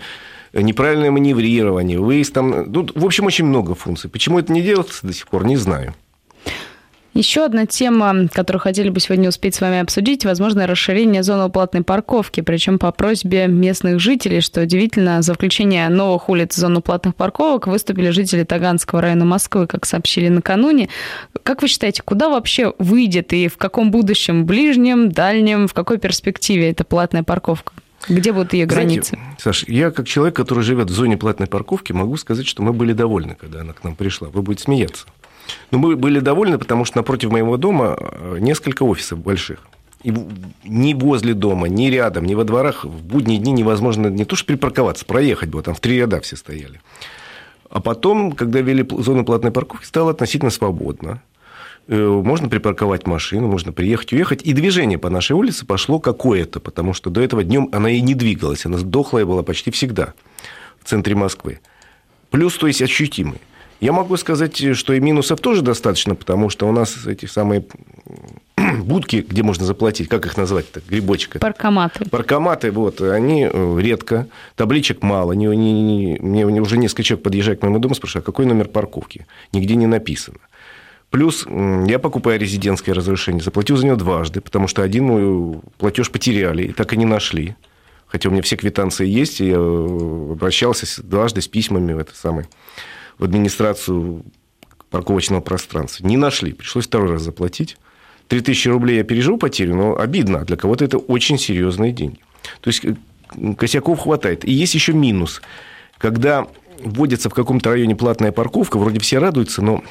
неправильное 0.53 1.11
маневрирование, 1.11 1.99
выезд 1.99 2.33
там... 2.33 2.71
Ну, 2.71 2.87
в 2.95 3.05
общем, 3.05 3.25
очень 3.25 3.45
много 3.45 3.75
функций. 3.75 4.09
Почему 4.09 4.39
это 4.39 4.53
не 4.53 4.61
делается 4.61 5.05
до 5.05 5.13
сих 5.13 5.27
пор, 5.27 5.45
не 5.45 5.57
знаю. 5.57 5.93
Еще 7.15 7.45
одна 7.45 7.65
тема, 7.65 8.27
которую 8.27 8.59
хотели 8.61 8.89
бы 8.89 8.99
сегодня 8.99 9.29
успеть 9.29 9.55
с 9.55 9.61
вами 9.61 9.79
обсудить, 9.79 10.25
возможно, 10.25 10.67
расширение 10.67 11.23
зоны 11.23 11.49
платной 11.49 11.81
парковки, 11.81 12.41
причем 12.41 12.77
по 12.77 12.91
просьбе 12.91 13.47
местных 13.47 14.01
жителей, 14.01 14.41
что 14.41 14.63
удивительно, 14.63 15.21
за 15.21 15.33
включение 15.33 15.87
новых 15.87 16.27
улиц 16.27 16.55
в 16.55 16.59
зону 16.59 16.81
платных 16.81 17.15
парковок 17.15 17.67
выступили 17.67 18.09
жители 18.09 18.43
Таганского 18.43 18.99
района 18.99 19.23
Москвы, 19.23 19.65
как 19.65 19.85
сообщили 19.85 20.27
накануне. 20.27 20.89
Как 21.43 21.61
вы 21.61 21.69
считаете, 21.69 22.01
куда 22.03 22.27
вообще 22.27 22.73
выйдет 22.79 23.31
и 23.31 23.47
в 23.47 23.55
каком 23.55 23.91
будущем, 23.91 24.45
ближнем, 24.45 25.09
дальнем, 25.09 25.69
в 25.69 25.73
какой 25.73 25.99
перспективе 25.99 26.69
эта 26.69 26.83
платная 26.83 27.23
парковка? 27.23 27.71
Где 28.09 28.33
будут 28.33 28.51
ее 28.51 28.65
границы? 28.65 29.15
Знаете, 29.15 29.41
Саш, 29.41 29.63
я 29.69 29.91
как 29.91 30.05
человек, 30.05 30.35
который 30.35 30.65
живет 30.65 30.89
в 30.89 30.93
зоне 30.93 31.15
платной 31.15 31.47
парковки, 31.47 31.93
могу 31.93 32.17
сказать, 32.17 32.45
что 32.45 32.61
мы 32.61 32.73
были 32.73 32.91
довольны, 32.91 33.37
когда 33.39 33.61
она 33.61 33.71
к 33.71 33.85
нам 33.85 33.95
пришла. 33.95 34.27
Вы 34.27 34.41
будете 34.41 34.63
смеяться. 34.63 35.05
Но 35.71 35.77
мы 35.77 35.95
были 35.95 36.19
довольны, 36.19 36.57
потому 36.57 36.85
что 36.85 36.97
напротив 36.97 37.31
моего 37.31 37.57
дома 37.57 37.97
э, 37.99 38.37
несколько 38.39 38.83
офисов 38.83 39.19
больших. 39.19 39.67
И 40.03 40.13
ни 40.63 40.93
возле 40.93 41.33
дома, 41.33 41.67
ни 41.67 41.87
рядом, 41.87 42.25
ни 42.25 42.35
во 42.35 42.43
дворах 42.43 42.85
в 42.85 43.03
будние 43.03 43.39
дни 43.39 43.51
невозможно 43.51 44.07
не 44.07 44.23
то 44.23 44.35
что 44.35 44.45
припарковаться, 44.45 45.05
проехать 45.05 45.49
было, 45.49 45.63
там 45.63 45.73
в 45.73 45.79
три 45.79 45.97
ряда 45.97 46.21
все 46.21 46.35
стояли. 46.35 46.79
А 47.69 47.81
потом, 47.81 48.31
когда 48.31 48.61
ввели 48.61 48.87
зону 48.99 49.25
платной 49.25 49.51
парковки, 49.51 49.85
стало 49.85 50.11
относительно 50.11 50.51
свободно. 50.51 51.21
Э, 51.87 52.07
можно 52.07 52.49
припарковать 52.49 53.05
машину, 53.05 53.47
можно 53.47 53.71
приехать, 53.71 54.13
уехать. 54.13 54.41
И 54.43 54.53
движение 54.53 54.97
по 54.97 55.09
нашей 55.09 55.33
улице 55.33 55.65
пошло 55.65 55.99
какое-то, 55.99 56.59
потому 56.59 56.93
что 56.93 57.09
до 57.09 57.21
этого 57.21 57.43
днем 57.43 57.69
она 57.71 57.89
и 57.89 58.01
не 58.01 58.15
двигалась. 58.15 58.65
Она 58.65 58.77
сдохлая 58.77 59.25
была 59.25 59.43
почти 59.43 59.71
всегда 59.71 60.13
в 60.81 60.87
центре 60.87 61.15
Москвы. 61.15 61.59
Плюс, 62.29 62.57
то 62.57 62.67
есть, 62.67 62.81
ощутимый. 62.81 63.39
Я 63.81 63.91
могу 63.91 64.17
сказать, 64.17 64.75
что 64.75 64.93
и 64.93 64.99
минусов 64.99 65.39
тоже 65.39 65.61
достаточно, 65.61 66.15
потому 66.15 66.49
что 66.49 66.67
у 66.67 66.71
нас 66.71 67.05
эти 67.05 67.25
самые 67.25 67.65
будки, 68.79 69.25
где 69.27 69.43
можно 69.43 69.65
заплатить, 69.65 70.07
как 70.07 70.25
их 70.25 70.37
назвать-то, 70.37 70.81
грибочек? 70.87 71.39
Паркоматы. 71.39 72.09
Паркоматы, 72.09 72.71
вот, 72.71 73.01
они 73.01 73.49
э, 73.51 73.79
редко, 73.79 74.27
табличек 74.55 75.03
мало. 75.03 75.33
Не, 75.33 75.47
не, 75.47 76.17
не, 76.19 76.45
мне 76.45 76.61
уже 76.61 76.77
несколько 76.77 77.03
человек 77.03 77.23
подъезжает 77.23 77.59
к 77.59 77.63
моему 77.63 77.79
дому, 77.79 77.95
спрашивают, 77.95 78.25
а 78.25 78.31
какой 78.31 78.45
номер 78.45 78.69
парковки? 78.69 79.27
Нигде 79.51 79.75
не 79.75 79.87
написано. 79.87 80.39
Плюс 81.09 81.45
я 81.47 81.99
покупаю 81.99 82.39
резидентское 82.39 82.93
разрешение, 82.93 83.41
заплатил 83.41 83.77
за 83.77 83.85
него 83.85 83.95
дважды, 83.95 84.41
потому 84.41 84.67
что 84.67 84.83
один 84.83 85.05
мой 85.05 85.61
платеж 85.77 86.11
потеряли 86.11 86.63
и 86.63 86.71
так 86.73 86.91
и 86.93 86.97
не 86.97 87.05
нашли. 87.05 87.55
Хотя 88.07 88.29
у 88.29 88.31
меня 88.31 88.41
все 88.41 88.55
квитанции 88.55 89.07
есть, 89.07 89.41
и 89.41 89.47
я 89.47 89.55
э, 89.57 90.31
обращался 90.31 91.01
дважды 91.03 91.41
с 91.41 91.47
письмами 91.47 91.93
в, 91.93 91.99
это 91.99 92.15
самое, 92.15 92.47
в 93.17 93.23
администрацию 93.23 94.23
парковочного 94.89 95.41
пространства. 95.41 96.05
Не 96.05 96.17
нашли, 96.17 96.53
пришлось 96.53 96.87
второй 96.87 97.11
раз 97.11 97.21
заплатить. 97.21 97.77
3000 98.27 98.67
рублей 98.69 98.97
я 98.97 99.03
пережил 99.03 99.37
потерю, 99.37 99.75
но 99.75 99.97
обидно. 99.97 100.45
Для 100.45 100.57
кого-то 100.57 100.85
это 100.85 100.97
очень 100.97 101.37
серьезные 101.37 101.91
деньги. 101.91 102.19
То 102.61 102.69
есть 102.69 102.83
э, 102.83 102.95
косяков 103.57 103.99
хватает. 103.99 104.45
И 104.45 104.51
есть 104.51 104.73
еще 104.73 104.93
минус. 104.93 105.41
Когда 105.97 106.47
вводится 106.79 107.29
в 107.29 107.33
каком-то 107.33 107.71
районе 107.71 107.95
платная 107.95 108.31
парковка, 108.31 108.77
вроде 108.77 108.99
все 108.99 109.19
радуются, 109.19 109.61
но 109.61 109.83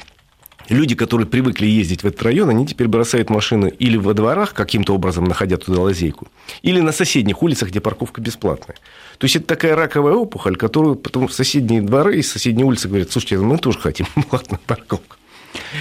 люди, 0.69 0.95
которые 0.95 1.27
привыкли 1.27 1.65
ездить 1.65 2.03
в 2.03 2.07
этот 2.07 2.21
район, 2.23 2.49
они 2.49 2.65
теперь 2.67 2.87
бросают 2.87 3.29
машины 3.29 3.71
или 3.79 3.97
во 3.97 4.13
дворах, 4.13 4.53
каким-то 4.53 4.93
образом 4.93 5.25
находя 5.25 5.57
туда 5.57 5.81
лазейку, 5.81 6.27
или 6.61 6.79
на 6.79 6.91
соседних 6.91 7.41
улицах, 7.41 7.69
где 7.69 7.79
парковка 7.79 8.21
бесплатная. 8.21 8.77
То 9.17 9.25
есть 9.25 9.35
это 9.35 9.45
такая 9.45 9.75
раковая 9.75 10.13
опухоль, 10.13 10.55
которую 10.55 10.95
потом 10.95 11.27
в 11.27 11.33
соседние 11.33 11.81
дворы 11.81 12.17
и 12.17 12.21
соседние 12.21 12.65
улицы 12.65 12.87
говорят, 12.87 13.11
слушайте, 13.11 13.37
мы 13.37 13.57
тоже 13.57 13.79
хотим 13.79 14.05
платную 14.29 14.59
парковку. 14.65 15.15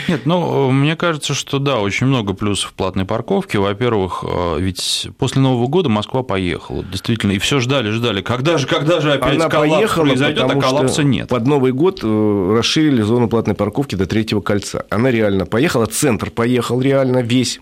Нет, 0.09 0.23
ну, 0.25 0.71
мне 0.71 0.97
кажется, 0.97 1.35
что 1.35 1.59
да, 1.59 1.79
очень 1.79 2.07
много 2.07 2.35
плюсов 2.35 2.73
платной 2.75 3.05
парковки. 3.05 3.57
Во-первых, 3.57 4.25
э, 4.27 4.57
ведь 4.61 5.09
после 5.19 5.41
Нового 5.41 5.67
года 5.67 5.89
Москва 5.89 6.23
поехала, 6.23 6.85
действительно, 6.85 7.33
и 7.33 7.39
все 7.39 7.61
ждали, 7.61 7.91
ждали, 7.91 8.23
когда 8.23 8.59
же, 8.59 8.67
когда 8.67 9.01
же 9.01 9.13
опять 9.13 9.37
Она 9.37 9.49
коллапс 9.49 9.75
поехала, 9.75 10.05
произойдет, 10.05 10.45
а 10.45 10.61
коллапса 10.61 11.03
нет. 11.03 11.29
Под 11.29 11.47
Новый 11.47 11.73
год 11.73 12.01
э, 12.03 12.55
расширили 12.57 13.03
зону 13.03 13.29
платной 13.29 13.55
парковки 13.55 13.95
до 13.95 14.07
третьего 14.07 14.41
кольца. 14.41 14.85
Она 14.91 15.11
реально 15.11 15.47
поехала, 15.47 15.87
центр 15.87 16.31
поехал 16.31 16.81
реально 16.81 17.19
весь. 17.19 17.61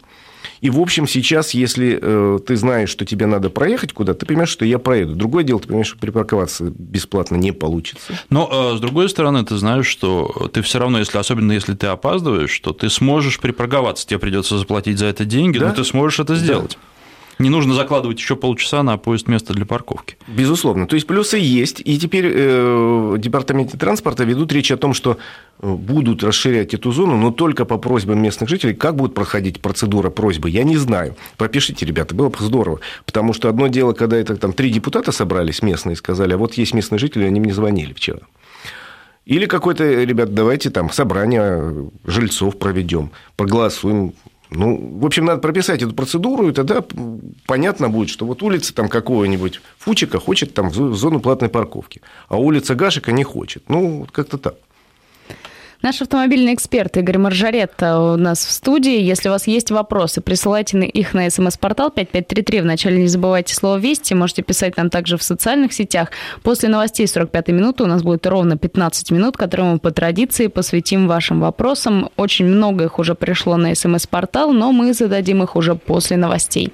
И, 0.62 0.70
в 0.70 0.78
общем, 0.78 1.08
сейчас, 1.08 1.54
если 1.54 1.98
э, 2.00 2.38
ты 2.46 2.54
знаешь, 2.54 2.88
что 2.88 3.04
тебе 3.04 3.26
надо 3.26 3.50
проехать 3.50 3.92
куда, 3.92 4.14
ты 4.14 4.24
понимаешь, 4.24 4.48
что 4.48 4.64
я 4.64 4.78
проеду. 4.78 5.16
Другое 5.16 5.42
дело, 5.42 5.58
ты 5.58 5.66
понимаешь, 5.66 5.88
что 5.88 5.98
припарковаться 5.98 6.72
бесплатно 6.78 7.34
не 7.34 7.50
получится. 7.52 8.12
Но, 8.30 8.48
э, 8.72 8.76
с 8.76 8.80
другой 8.80 9.08
стороны, 9.08 9.44
ты 9.44 9.56
знаешь, 9.56 9.86
что 9.86 10.48
ты 10.52 10.62
все 10.62 10.78
равно, 10.78 11.00
если, 11.00 11.18
особенно 11.18 11.50
если 11.50 11.74
ты 11.74 11.88
опаздываешь, 11.88 12.52
что 12.52 12.72
ты 12.72 12.90
сможешь 12.90 13.40
припарковаться. 13.40 14.06
Тебе 14.06 14.20
придется 14.20 14.56
заплатить 14.56 14.98
за 14.98 15.06
это 15.06 15.24
деньги, 15.24 15.58
да? 15.58 15.70
но 15.70 15.74
ты 15.74 15.82
сможешь 15.82 16.20
это 16.20 16.36
сделать. 16.36 16.78
Да. 16.80 16.91
Не 17.38 17.48
нужно 17.48 17.74
закладывать 17.74 18.18
еще 18.18 18.36
полчаса 18.36 18.82
на 18.82 18.96
поиск 18.98 19.26
места 19.26 19.52
для 19.52 19.66
парковки. 19.66 20.16
Безусловно. 20.28 20.86
То 20.86 20.94
есть 20.94 21.06
плюсы 21.06 21.38
есть. 21.38 21.82
И 21.84 21.98
теперь 21.98 22.26
э, 22.26 23.10
в 23.14 23.18
департаменте 23.18 23.76
транспорта 23.76 24.24
ведут 24.24 24.52
речь 24.52 24.70
о 24.70 24.76
том, 24.76 24.94
что 24.94 25.18
э, 25.60 25.72
будут 25.72 26.22
расширять 26.22 26.74
эту 26.74 26.92
зону, 26.92 27.16
но 27.16 27.30
только 27.30 27.64
по 27.64 27.78
просьбам 27.78 28.20
местных 28.22 28.48
жителей. 28.48 28.74
Как 28.74 28.96
будет 28.96 29.14
проходить 29.14 29.60
процедура 29.60 30.10
просьбы, 30.10 30.50
я 30.50 30.62
не 30.62 30.76
знаю. 30.76 31.16
Пропишите, 31.36 31.86
ребята, 31.86 32.14
было 32.14 32.28
бы 32.28 32.36
здорово. 32.38 32.80
Потому 33.06 33.32
что 33.32 33.48
одно 33.48 33.66
дело, 33.68 33.92
когда 33.92 34.16
это 34.16 34.36
там 34.36 34.52
три 34.52 34.70
депутата 34.70 35.10
собрались 35.10 35.62
местные 35.62 35.94
и 35.94 35.96
сказали, 35.96 36.34
а 36.34 36.36
вот 36.36 36.54
есть 36.54 36.74
местные 36.74 36.98
жители, 36.98 37.24
они 37.24 37.40
мне 37.40 37.54
звонили 37.54 37.92
вчера. 37.92 38.20
Или 39.24 39.46
какой-то, 39.46 39.84
ребят, 39.84 40.34
давайте 40.34 40.70
там 40.70 40.90
собрание 40.90 41.88
жильцов 42.04 42.58
проведем, 42.58 43.10
проголосуем, 43.36 44.14
ну, 44.54 44.98
в 45.00 45.06
общем, 45.06 45.24
надо 45.24 45.40
прописать 45.40 45.82
эту 45.82 45.94
процедуру, 45.94 46.48
и 46.48 46.52
тогда 46.52 46.84
понятно 47.46 47.88
будет, 47.88 48.08
что 48.08 48.26
вот 48.26 48.42
улица 48.42 48.74
там 48.74 48.88
какого-нибудь 48.88 49.60
Фучика 49.78 50.18
хочет 50.18 50.54
там 50.54 50.68
в 50.68 50.94
зону 50.94 51.20
платной 51.20 51.50
парковки, 51.50 52.00
а 52.28 52.38
улица 52.38 52.74
Гашика 52.74 53.12
не 53.12 53.24
хочет. 53.24 53.64
Ну, 53.68 54.06
как-то 54.12 54.38
так. 54.38 54.54
Наш 55.82 56.00
автомобильный 56.00 56.54
эксперт 56.54 56.96
Игорь 56.96 57.18
Маржаретта 57.18 57.98
у 57.98 58.16
нас 58.16 58.44
в 58.44 58.52
студии. 58.52 59.00
Если 59.00 59.28
у 59.28 59.32
вас 59.32 59.48
есть 59.48 59.72
вопросы, 59.72 60.20
присылайте 60.20 60.78
их 60.78 61.12
на 61.12 61.28
смс-портал 61.28 61.90
5533. 61.90 62.60
Вначале 62.60 63.00
не 63.00 63.08
забывайте 63.08 63.52
слово 63.52 63.78
«Вести». 63.78 64.14
Можете 64.14 64.42
писать 64.42 64.76
нам 64.76 64.90
также 64.90 65.16
в 65.16 65.24
социальных 65.24 65.72
сетях. 65.72 66.12
После 66.44 66.68
новостей 66.68 67.08
45 67.08 67.48
минуты 67.48 67.82
у 67.82 67.88
нас 67.88 68.04
будет 68.04 68.24
ровно 68.28 68.56
15 68.56 69.10
минут, 69.10 69.36
которые 69.36 69.72
мы 69.72 69.78
по 69.80 69.90
традиции 69.90 70.46
посвятим 70.46 71.08
вашим 71.08 71.40
вопросам. 71.40 72.10
Очень 72.16 72.46
много 72.46 72.84
их 72.84 73.00
уже 73.00 73.16
пришло 73.16 73.56
на 73.56 73.74
смс-портал, 73.74 74.52
но 74.52 74.70
мы 74.70 74.94
зададим 74.94 75.42
их 75.42 75.56
уже 75.56 75.74
после 75.74 76.16
новостей. 76.16 76.72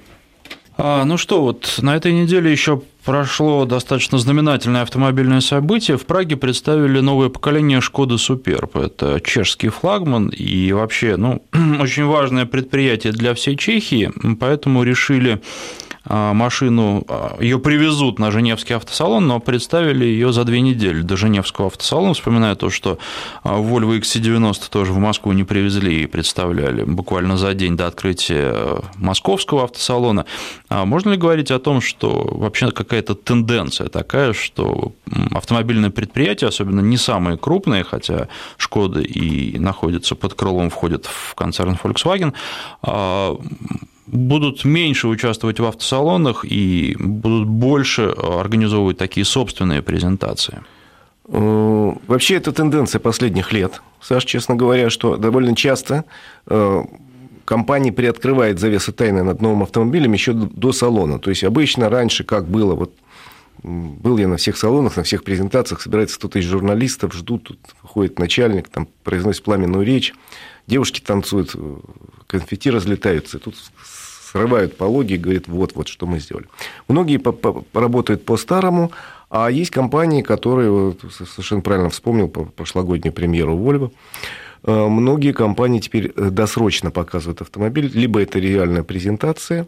А, 0.81 1.03
ну 1.03 1.17
что, 1.17 1.41
вот 1.41 1.79
на 1.81 1.97
этой 1.97 2.13
неделе 2.13 2.49
еще 2.49 2.81
прошло 3.03 3.65
достаточно 3.65 4.17
знаменательное 4.17 4.83
автомобильное 4.83 5.41
событие. 5.41 5.97
В 5.97 6.05
Праге 6.05 6.37
представили 6.37 7.01
новое 7.01 7.27
поколение 7.27 7.81
Шкода 7.81 8.17
Суперб. 8.17 8.77
Это 8.77 9.19
чешский 9.19 9.67
флагман 9.67 10.29
и 10.29 10.71
вообще 10.71 11.17
ну, 11.17 11.43
очень 11.81 12.05
важное 12.05 12.45
предприятие 12.45 13.11
для 13.11 13.33
всей 13.33 13.57
Чехии, 13.57 14.09
поэтому 14.39 14.83
решили 14.83 15.41
машину, 16.09 17.03
а, 17.07 17.37
ее 17.39 17.59
привезут 17.59 18.19
на 18.19 18.31
Женевский 18.31 18.73
автосалон, 18.73 19.27
но 19.27 19.39
представили 19.39 20.05
ее 20.05 20.33
за 20.33 20.43
две 20.43 20.61
недели 20.61 21.01
до 21.01 21.15
Женевского 21.15 21.67
автосалона. 21.67 22.13
Вспоминаю 22.13 22.55
то, 22.55 22.69
что 22.69 22.97
а, 23.43 23.59
Volvo 23.59 23.99
XC90 23.99 24.69
тоже 24.71 24.91
в 24.91 24.97
Москву 24.97 25.31
не 25.33 25.43
привезли 25.43 26.03
и 26.03 26.07
представляли 26.07 26.83
буквально 26.83 27.37
за 27.37 27.53
день 27.53 27.77
до 27.77 27.87
открытия 27.87 28.81
московского 28.95 29.65
автосалона. 29.65 30.25
Можно 30.69 31.11
ли 31.11 31.17
говорить 31.17 31.51
о 31.51 31.59
том, 31.59 31.81
что 31.81 32.27
вообще 32.31 32.71
какая-то 32.71 33.15
тенденция 33.15 33.87
такая, 33.87 34.33
что 34.33 34.93
автомобильные 35.31 35.91
предприятия, 35.91 36.47
особенно 36.47 36.81
не 36.81 36.97
самые 36.97 37.37
крупные, 37.37 37.83
хотя 37.83 38.27
Шкода 38.57 39.01
и 39.01 39.57
находится 39.57 40.15
под 40.15 40.33
крылом, 40.33 40.69
входит 40.69 41.05
в 41.05 41.35
концерн 41.35 41.77
Volkswagen, 41.81 42.33
будут 44.11 44.65
меньше 44.65 45.07
участвовать 45.07 45.59
в 45.59 45.65
автосалонах 45.65 46.45
и 46.45 46.95
будут 46.99 47.47
больше 47.47 48.09
организовывать 48.09 48.97
такие 48.97 49.25
собственные 49.25 49.81
презентации? 49.81 50.61
Э, 51.27 51.93
вообще, 52.07 52.35
это 52.35 52.51
тенденция 52.51 52.99
последних 52.99 53.53
лет, 53.53 53.81
Саш, 54.01 54.25
честно 54.25 54.55
говоря, 54.55 54.89
что 54.89 55.17
довольно 55.17 55.55
часто 55.55 56.05
э, 56.47 56.83
компания 57.45 57.91
приоткрывает 57.91 58.59
завесы 58.59 58.91
тайны 58.91 59.23
над 59.23 59.41
новым 59.41 59.63
автомобилем 59.63 60.13
еще 60.13 60.33
до 60.33 60.71
салона. 60.71 61.19
То 61.19 61.29
есть, 61.29 61.43
обычно 61.43 61.89
раньше, 61.89 62.23
как 62.23 62.47
было, 62.47 62.73
вот 62.73 62.93
был 63.61 64.17
я 64.17 64.27
на 64.27 64.37
всех 64.37 64.57
салонах, 64.57 64.95
на 64.97 65.03
всех 65.03 65.23
презентациях, 65.23 65.81
собирается 65.81 66.15
100 66.15 66.27
тысяч 66.29 66.47
журналистов, 66.47 67.13
ждут, 67.13 67.43
тут 67.43 67.59
ходит 67.83 68.17
начальник, 68.17 68.69
там 68.69 68.87
произносит 69.03 69.43
пламенную 69.43 69.85
речь, 69.85 70.13
девушки 70.65 71.01
танцуют, 71.01 71.55
конфетти 72.27 72.71
разлетаются, 72.71 73.37
и 73.37 73.39
тут 73.41 73.55
срывают 74.31 74.77
пологи 74.77 75.13
и 75.13 75.17
говорят, 75.17 75.47
вот-вот, 75.47 75.87
что 75.87 76.05
мы 76.05 76.19
сделали. 76.19 76.45
Многие 76.87 77.19
работают 77.73 78.25
по-старому, 78.25 78.91
а 79.29 79.49
есть 79.49 79.71
компании, 79.71 80.21
которые, 80.21 80.95
совершенно 81.09 81.61
правильно 81.61 81.89
вспомнил, 81.89 82.27
по 82.27 82.45
прошлогоднюю 82.45 83.13
премьеру 83.13 83.55
Volvo, 83.55 83.91
э, 84.63 84.87
многие 84.87 85.33
компании 85.33 85.79
теперь 85.79 86.11
э, 86.15 86.29
досрочно 86.29 86.91
показывают 86.91 87.41
автомобиль, 87.41 87.91
либо 87.93 88.21
это 88.21 88.39
реальная 88.39 88.83
презентация, 88.83 89.67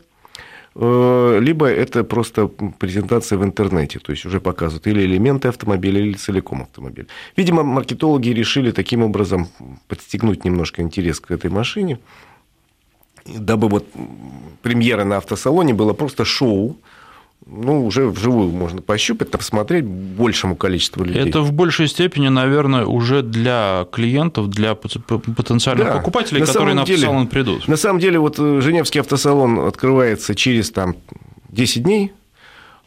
э, 0.75 1.39
либо 1.39 1.67
это 1.67 2.03
просто 2.03 2.47
презентация 2.47 3.37
в 3.37 3.43
интернете, 3.43 3.99
то 3.99 4.11
есть 4.11 4.25
уже 4.25 4.39
показывают 4.39 4.87
или 4.87 5.01
элементы 5.05 5.47
автомобиля, 5.47 6.01
или 6.01 6.13
целиком 6.13 6.63
автомобиль. 6.63 7.07
Видимо, 7.37 7.63
маркетологи 7.63 8.29
решили 8.29 8.71
таким 8.71 9.03
образом 9.03 9.47
подстегнуть 9.87 10.43
немножко 10.43 10.81
интерес 10.81 11.19
к 11.19 11.31
этой 11.31 11.51
машине, 11.51 11.99
дабы 13.25 13.67
вот 13.69 13.85
премьера 14.61 15.03
на 15.03 15.17
автосалоне 15.17 15.73
было 15.73 15.93
просто 15.93 16.25
шоу, 16.25 16.77
ну, 17.45 17.85
уже 17.85 18.07
вживую 18.07 18.51
можно 18.51 18.81
пощупать, 18.81 19.31
посмотреть 19.31 19.83
большему 19.85 20.55
количеству 20.55 21.03
людей. 21.03 21.27
Это 21.27 21.41
в 21.41 21.51
большей 21.51 21.87
степени, 21.87 22.27
наверное, 22.27 22.85
уже 22.85 23.23
для 23.23 23.87
клиентов, 23.91 24.49
для 24.49 24.75
потенциальных 24.75 25.87
да. 25.87 25.97
покупателей, 25.97 26.41
на 26.41 26.45
которые 26.45 26.75
на 26.75 26.85
деле, 26.85 26.99
автосалон 26.99 27.27
придут. 27.27 27.67
На 27.67 27.77
самом 27.77 27.99
деле, 27.99 28.19
вот 28.19 28.35
э, 28.37 28.61
Женевский 28.61 28.99
автосалон 28.99 29.59
открывается 29.59 30.35
через 30.35 30.69
там, 30.71 30.95
10 31.49 31.83
дней, 31.83 32.13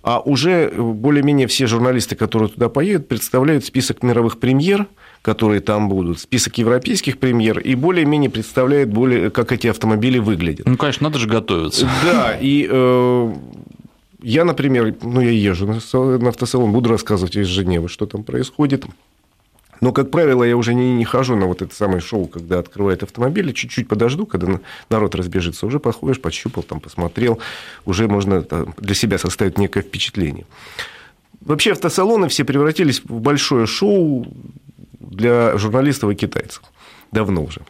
а 0.03 0.21
уже 0.21 0.71
более-менее 0.71 1.49
все 1.49 1.67
журналисты, 1.67 2.15
которые 2.15 2.49
туда 2.49 2.69
поедут, 2.69 3.09
представляют 3.09 3.65
список 3.65 4.03
мировых 4.03 4.39
премьер, 4.39 4.87
которые 5.25 5.63
там 5.63 5.89
будут, 5.89 6.21
список 6.21 6.59
европейских 6.59 7.17
премьер, 7.19 7.59
и 7.59 7.75
более-менее 7.75 8.29
представляют, 8.29 8.91
более, 8.91 9.31
как 9.31 9.53
эти 9.53 9.69
автомобили 9.69 10.19
выглядят. 10.19 10.67
Ну, 10.67 10.77
конечно, 10.77 11.05
надо 11.05 11.19
же 11.19 11.27
готовиться. 11.27 11.89
Да, 12.05 12.37
и 12.39 12.69
э, 12.71 13.35
я, 14.21 14.45
например, 14.45 14.95
ну, 15.01 15.23
я 15.23 15.31
езжу 15.31 15.67
на 15.67 16.29
автосалон, 16.29 16.73
буду 16.73 16.91
рассказывать 16.91 17.37
из 17.37 17.47
Женевы, 17.47 17.89
что 17.89 18.05
там 18.05 18.23
происходит. 18.23 18.85
Но, 19.81 19.93
как 19.93 20.11
правило, 20.11 20.45
я 20.45 20.59
уже 20.59 20.75
не, 20.75 20.93
не 20.93 21.07
хожу 21.07 21.37
на 21.37 21.47
вот 21.47 21.63
это 21.63 21.75
самое 21.75 22.01
шоу, 22.01 22.27
когда 22.27 22.59
открывают 22.59 23.03
автомобили, 23.03 23.53
чуть-чуть 23.53 23.89
подожду, 23.89 24.27
когда 24.27 24.61
народ 24.91 25.15
разбежится, 25.15 25.65
уже 25.65 25.81
подходишь, 25.81 26.21
подщупал, 26.21 26.63
там, 26.63 26.81
посмотрел, 26.81 27.39
уже 27.87 28.09
можно 28.09 28.43
там, 28.43 28.75
для 28.77 28.95
себя 28.95 29.17
составить 29.17 29.57
некое 29.57 29.81
впечатление. 29.81 30.45
Вообще 31.41 31.73
автосалоны 31.73 32.29
все 32.29 32.45
превратились 32.45 33.01
в 33.03 33.21
большое 33.21 33.65
шоу 33.67 34.27
для 35.01 35.57
журналистов 35.59 36.11
и 36.11 36.15
китайцев. 36.15 36.63
Давно 37.13 37.43
уже. 37.45 37.61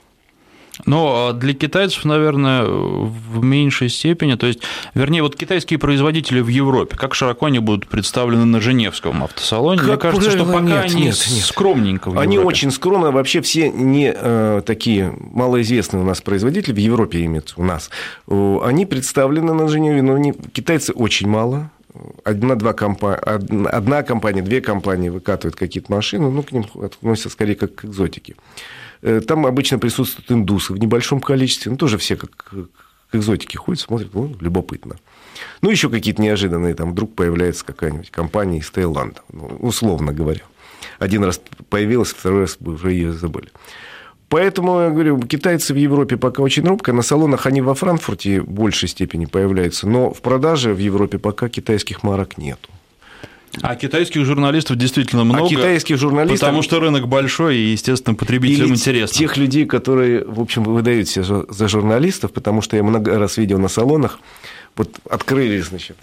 Но 0.86 1.32
для 1.32 1.54
китайцев, 1.54 2.04
наверное, 2.04 2.64
в 2.64 3.42
меньшей 3.42 3.88
степени. 3.88 4.34
То 4.34 4.46
есть, 4.46 4.60
вернее, 4.94 5.22
вот 5.22 5.36
китайские 5.36 5.78
производители 5.78 6.40
в 6.40 6.48
Европе, 6.48 6.96
как 6.96 7.14
широко 7.14 7.46
они 7.46 7.60
будут 7.60 7.86
представлены 7.86 8.44
на 8.44 8.60
Женевском 8.60 9.22
автосалоне? 9.22 9.78
Как 9.80 9.88
Мне 9.88 9.96
кажется, 9.98 10.30
правило, 10.30 10.46
что 10.46 10.52
пока 10.52 10.64
нет, 10.64 10.84
они 10.84 11.02
нет, 11.04 11.26
нет. 11.30 11.44
скромненько 11.44 12.10
в 12.10 12.18
Они 12.18 12.38
очень 12.38 12.70
скромно. 12.70 13.12
Вообще 13.12 13.40
все 13.40 13.70
не 13.70 14.12
э, 14.14 14.62
такие 14.66 15.14
малоизвестные 15.18 16.02
у 16.02 16.06
нас 16.06 16.20
производители, 16.20 16.72
в 16.72 16.78
Европе 16.78 17.24
имеются 17.24 17.54
у 17.56 17.64
нас. 17.64 17.90
Они 18.28 18.86
представлены 18.86 19.52
на 19.52 19.68
Женеве, 19.68 20.02
но 20.02 20.14
они, 20.14 20.32
китайцы 20.52 20.92
очень 20.92 21.28
мало 21.28 21.70
одна-два 22.24 22.72
компа... 22.72 23.14
одна 23.16 24.02
компания, 24.02 24.42
две 24.42 24.60
компании 24.60 25.08
выкатывают 25.08 25.56
какие-то 25.56 25.92
машины, 25.92 26.30
ну, 26.30 26.42
к 26.42 26.52
ним 26.52 26.66
относятся 26.82 27.30
скорее 27.30 27.54
как 27.54 27.74
к 27.74 27.84
экзотике. 27.84 28.36
Э, 29.02 29.20
там 29.20 29.46
обычно 29.46 29.78
присутствуют 29.78 30.30
индусы 30.30 30.72
в 30.72 30.78
небольшом 30.78 31.20
количестве, 31.20 31.70
ну, 31.70 31.78
тоже 31.78 31.98
все 31.98 32.16
как 32.16 32.30
к 32.36 32.68
экзотике 33.12 33.58
ходят, 33.58 33.80
смотрят, 33.80 34.14
ну, 34.14 34.34
любопытно. 34.40 34.96
Ну, 35.62 35.70
еще 35.70 35.90
какие-то 35.90 36.22
неожиданные, 36.22 36.74
там 36.74 36.92
вдруг 36.92 37.14
появляется 37.14 37.64
какая-нибудь 37.64 38.10
компания 38.10 38.58
из 38.58 38.70
Таиланда, 38.70 39.20
ну, 39.32 39.46
условно 39.60 40.12
говоря. 40.12 40.42
Один 40.98 41.24
раз 41.24 41.40
появилась, 41.70 42.10
второй 42.10 42.42
раз 42.42 42.56
уже 42.60 42.92
ее 42.92 43.12
забыли. 43.12 43.50
Поэтому, 44.28 44.80
я 44.80 44.90
говорю, 44.90 45.20
китайцы 45.20 45.74
в 45.74 45.76
Европе 45.76 46.16
пока 46.16 46.42
очень 46.42 46.64
робко. 46.64 46.92
На 46.92 47.02
салонах 47.02 47.46
они 47.46 47.60
во 47.60 47.74
Франкфурте 47.74 48.40
в 48.40 48.48
большей 48.48 48.88
степени 48.88 49.26
появляются, 49.26 49.88
но 49.88 50.12
в 50.12 50.20
продаже 50.22 50.72
в 50.74 50.78
Европе 50.78 51.18
пока 51.18 51.48
китайских 51.48 52.02
марок 52.02 52.38
нету. 52.38 52.70
А 53.62 53.76
китайских 53.76 54.24
журналистов 54.24 54.76
действительно 54.76 55.22
а 55.22 55.24
много. 55.24 55.46
А 55.46 55.48
китайских 55.48 55.96
журналистов... 55.98 56.40
Потому 56.40 56.62
что 56.62 56.80
рынок 56.80 57.06
большой, 57.06 57.56
и, 57.56 57.72
естественно, 57.72 58.14
потребителям 58.16 58.66
Или 58.66 58.74
интересно. 58.74 59.16
тех 59.16 59.36
людей, 59.36 59.66
которые, 59.66 60.24
в 60.24 60.40
общем, 60.40 60.64
выдают 60.64 61.08
себя 61.08 61.44
за 61.48 61.68
журналистов, 61.68 62.32
потому 62.32 62.62
что 62.62 62.76
я 62.76 62.82
много 62.82 63.16
раз 63.18 63.36
видел 63.36 63.58
на 63.58 63.68
салонах, 63.68 64.18
вот 64.76 64.90
открыли, 65.08 65.60
значит, 65.60 65.96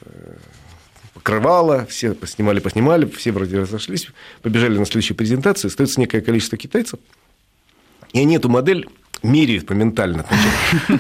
покрывало, 1.13 1.85
все 1.87 2.13
поснимали, 2.13 2.59
поснимали, 2.59 3.05
все 3.05 3.31
вроде 3.31 3.59
разошлись, 3.59 4.07
побежали 4.41 4.77
на 4.77 4.85
следующую 4.85 5.17
презентацию, 5.17 5.69
остается 5.69 5.99
некое 5.99 6.21
количество 6.21 6.57
китайцев, 6.57 6.99
и 8.13 8.19
они 8.19 8.35
эту 8.35 8.49
модель 8.49 8.87
меряют 9.23 9.69
моментально. 9.69 10.25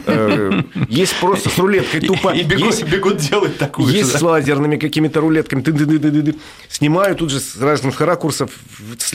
Э, 0.05 0.61
есть 0.89 1.15
просто 1.19 1.49
с 1.49 1.57
рулеткой 1.57 2.01
тупо. 2.01 2.29
И, 2.29 2.43
бегут, 2.43 2.83
бегут 2.83 3.17
делать 3.17 3.57
такую 3.57 3.91
Есть 3.91 4.17
с 4.17 4.21
лазерными 4.21 4.77
какими-то 4.77 5.21
рулетками. 5.21 5.61
Ты, 5.61 5.73
ты, 5.73 5.85
ты, 5.85 5.99
ты, 5.99 6.21
ты, 6.23 6.35
снимают 6.69 7.19
тут 7.19 7.31
же 7.31 7.39
с 7.39 7.59
разных 7.59 7.99
ракурсов. 8.01 8.51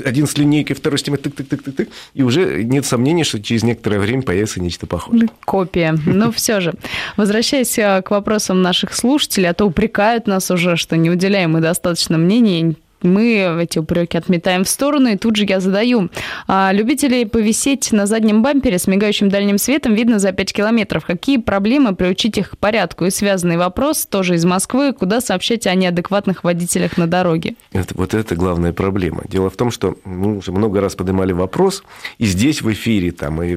Один 0.05 0.27
с 0.27 0.37
линейкой, 0.37 0.75
второй 0.75 0.99
снимает 0.99 1.23
тык 1.23 1.35
тык 1.35 1.49
тык 1.49 1.63
тык 1.63 1.77
тык 1.77 1.89
И 2.15 2.23
уже 2.23 2.65
нет 2.65 2.85
сомнений, 2.85 3.25
что 3.25 3.41
через 3.41 3.63
некоторое 3.63 3.99
время 3.99 4.23
появится 4.23 4.61
нечто 4.61 4.87
похожее. 4.87 5.29
Копия. 5.45 5.97
Но 6.07 6.33
все 6.33 6.61
же, 6.61 6.75
возвращаясь 7.17 7.79
э, 7.79 8.03
к 8.03 8.11
вопросам 8.11 8.63
наших 8.63 8.95
слушателей, 8.95 9.51
а 9.51 9.55
то 9.55 9.67
упрекают 9.67 10.27
нас 10.27 10.51
уже, 10.51 10.77
что 10.77 10.97
не 10.97 11.11
уделяем 11.11 11.53
мы 11.53 11.61
достаточно 11.61 12.19
мнений 12.19 12.77
мы 13.07 13.63
эти 13.63 13.79
упреки 13.79 14.19
отметаем 14.19 14.65
в 14.65 14.69
сторону, 14.69 15.09
и 15.09 15.17
тут 15.17 15.37
же 15.37 15.45
я 15.47 15.61
задаю. 15.61 16.11
А, 16.47 16.73
любителей 16.73 17.27
повисеть 17.27 17.93
на 17.93 18.07
заднем 18.07 18.43
бампере 18.43 18.79
с 18.79 18.87
мигающим 18.87 19.29
дальним 19.29 19.59
светом 19.59 19.95
видно 19.95 20.19
за 20.19 20.33
5 20.33 20.53
километров. 20.53 21.05
Какие 21.07 21.39
проблемы 21.39 21.95
приучить 21.95 22.39
их 22.39 22.51
к 22.51 22.59
порядку? 22.59 23.07
И 23.07 23.11
связанный 23.11 23.57
вопрос 23.57 24.07
тоже 24.07 24.35
из 24.35 24.45
Москвы. 24.45 24.93
Куда 24.93 25.21
сообщать 25.21 25.67
о 25.67 25.75
неадекватных 25.75 26.45
водителях 26.45 26.97
на 26.97 27.07
дороге? 27.07 27.55
Это, 27.73 27.95
вот 27.97 28.15
это 28.15 28.35
главная 28.35 28.73
проблема. 28.73 29.23
Дело 29.29 29.51
в 29.51 29.57
том, 29.57 29.71
что 29.71 29.97
мы 30.05 30.37
уже 30.39 30.53
много 30.53 30.81
раз 30.81 30.95
поднимали 30.95 31.33
вопрос, 31.33 31.83
и 32.19 32.27
здесь 32.27 32.63
в 32.63 32.73
эфире, 32.73 33.13
там, 33.13 33.43
и 33.43 33.57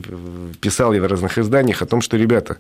писал 0.62 0.94
я 0.94 1.02
в 1.02 1.06
разных 1.08 1.38
изданиях 1.38 1.82
о 1.82 1.86
том, 1.86 2.02
что, 2.02 2.18
ребята, 2.18 2.58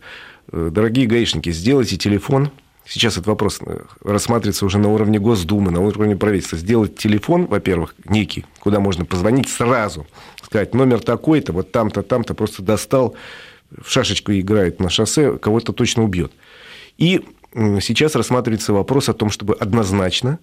э, 0.52 0.70
дорогие 0.72 1.08
гаишники, 1.08 1.52
сделайте 1.52 1.98
телефон 1.98 2.52
сейчас 2.90 3.14
этот 3.14 3.28
вопрос 3.28 3.60
э, 3.66 3.82
рассматривается 4.04 4.66
уже 4.66 4.80
на 4.80 4.90
уровне 4.90 5.20
Госдумы, 5.20 5.72
на 5.72 5.80
уровне 5.80 6.16
правительства, 6.16 6.58
сделать 6.58 6.98
телефон, 6.98 7.46
во-первых, 7.46 7.96
некий, 8.06 8.46
куда 8.60 8.80
можно 8.80 9.06
позвонить 9.06 9.48
сразу, 9.48 10.08
сказать, 10.44 10.74
номер 10.74 11.00
такой-то, 11.00 11.54
вот 11.54 11.72
там-то, 11.72 12.02
там-то, 12.02 12.34
просто 12.34 12.64
достал, 12.64 13.16
в 13.70 13.90
шашечку 13.90 14.32
играет 14.32 14.80
на 14.80 14.90
шоссе, 14.90 15.38
кого-то 15.38 15.74
точно 15.74 16.04
убьет. 16.04 16.32
И 16.98 17.22
сейчас 17.54 18.16
рассматривается 18.16 18.74
вопрос 18.74 19.10
о 19.10 19.14
том, 19.14 19.30
чтобы 19.30 19.54
однозначно, 19.54 20.40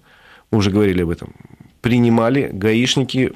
мы 0.49 0.59
уже 0.59 0.71
говорили 0.71 1.03
об 1.03 1.09
этом, 1.09 1.33
принимали 1.87 2.49
гаишники 2.51 3.31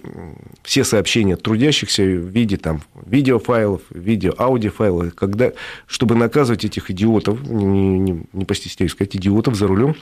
все 0.61 0.83
сообщения 0.83 1.37
трудящихся 1.37 2.03
в 2.03 2.27
виде 2.27 2.57
там, 2.57 2.81
видеофайлов, 3.05 3.81
видео, 3.91 4.33
аудиофайлов, 4.37 5.15
когда, 5.15 5.53
чтобы 5.87 6.15
наказывать 6.15 6.65
этих 6.65 6.91
идиотов, 6.91 7.41
не, 7.43 7.63
не, 7.63 8.25
не 8.33 8.43
постесняюсь 8.43 8.91
сказать, 8.91 9.15
идиотов 9.15 9.55
за 9.55 9.67
рулем, 9.67 9.95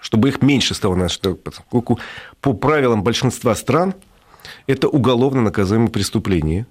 чтобы 0.00 0.28
их 0.28 0.42
меньше 0.42 0.74
стало, 0.74 1.08
поскольку 1.42 1.98
по 2.40 2.52
правилам 2.52 3.02
большинства 3.02 3.56
стран 3.56 3.94
это 4.68 4.86
уголовно 4.86 5.42
наказуемое 5.42 5.90
преступление, 5.90 6.68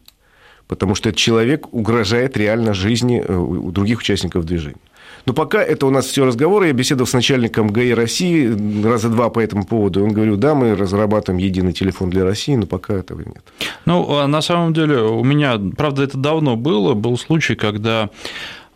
потому 0.69 0.95
что 0.95 1.09
этот 1.09 1.19
человек 1.19 1.73
угрожает 1.73 2.37
реально 2.37 2.73
жизни 2.73 3.21
э, 3.21 3.71
других 3.73 3.99
участников 3.99 4.45
движения. 4.45 4.79
Но 5.25 5.33
пока 5.33 5.61
это 5.61 5.85
у 5.85 5.89
нас 5.89 6.05
все 6.05 6.25
разговоры. 6.25 6.67
Я 6.67 6.73
беседовал 6.73 7.07
с 7.07 7.13
начальником 7.13 7.67
ГАИ 7.67 7.91
России 7.91 8.83
раза 8.83 9.09
два 9.09 9.29
по 9.29 9.39
этому 9.39 9.65
поводу. 9.65 10.03
Он 10.03 10.11
говорил, 10.11 10.37
да, 10.37 10.55
мы 10.55 10.75
разрабатываем 10.75 11.43
единый 11.43 11.73
телефон 11.73 12.09
для 12.09 12.23
России, 12.23 12.55
но 12.55 12.65
пока 12.65 12.93
этого 12.93 13.19
нет. 13.19 13.43
Ну, 13.85 14.17
а 14.17 14.27
на 14.27 14.41
самом 14.41 14.73
деле 14.73 15.01
у 15.01 15.23
меня, 15.23 15.59
правда, 15.77 16.03
это 16.03 16.17
давно 16.17 16.55
было, 16.55 16.93
был 16.93 17.17
случай, 17.17 17.55
когда 17.55 18.09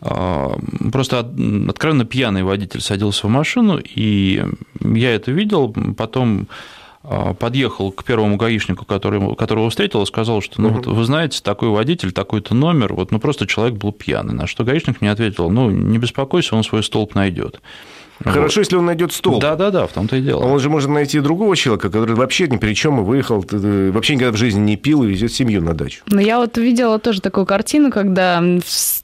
а, 0.06 0.58
Просто 0.92 1.20
откровенно 1.20 2.04
пьяный 2.04 2.42
водитель 2.42 2.82
садился 2.82 3.26
в 3.26 3.30
машину, 3.30 3.80
и 3.82 4.44
я 4.80 5.14
это 5.14 5.32
видел. 5.32 5.74
Потом 5.96 6.46
подъехал 7.38 7.92
к 7.92 8.02
первому 8.04 8.36
гаишнику, 8.36 8.84
который, 8.84 9.34
которого 9.36 9.70
встретил, 9.70 10.02
и 10.02 10.06
сказал, 10.06 10.40
что, 10.40 10.60
ну, 10.60 10.68
угу. 10.68 10.76
вот, 10.76 10.86
вы 10.86 11.04
знаете, 11.04 11.42
такой 11.42 11.68
водитель, 11.68 12.12
такой-то 12.12 12.54
номер, 12.54 12.94
вот, 12.94 13.10
ну, 13.10 13.20
просто 13.20 13.46
человек 13.46 13.78
был 13.78 13.92
пьяный. 13.92 14.34
На 14.34 14.46
что 14.46 14.64
гаишник 14.64 15.00
мне 15.00 15.10
ответил, 15.10 15.50
ну, 15.50 15.70
не 15.70 15.98
беспокойся, 15.98 16.56
он 16.56 16.64
свой 16.64 16.82
столб 16.82 17.14
найдет. 17.14 17.60
Хорошо, 18.24 18.60
вот. 18.60 18.64
если 18.64 18.76
он 18.76 18.86
найдет 18.86 19.12
стол. 19.12 19.38
Да, 19.38 19.54
да, 19.56 19.70
да, 19.70 19.86
в 19.86 19.92
том-то 19.92 20.16
и 20.16 20.20
дело. 20.20 20.44
Он 20.44 20.58
же 20.58 20.70
может 20.70 20.90
найти 20.90 21.20
другого 21.20 21.56
человека, 21.56 21.90
который 21.90 22.14
вообще 22.14 22.48
ни 22.48 22.56
при 22.56 22.74
чем 22.74 23.00
и 23.00 23.02
выехал, 23.02 23.44
вообще 23.50 24.14
никогда 24.14 24.32
в 24.32 24.36
жизни 24.36 24.60
не 24.60 24.76
пил 24.76 25.02
и 25.02 25.08
везет 25.08 25.32
семью 25.32 25.62
на 25.62 25.74
дачу. 25.74 26.02
Ну, 26.06 26.20
я 26.20 26.38
вот 26.38 26.56
видела 26.56 26.98
тоже 26.98 27.20
такую 27.20 27.46
картину, 27.46 27.90
когда 27.90 28.42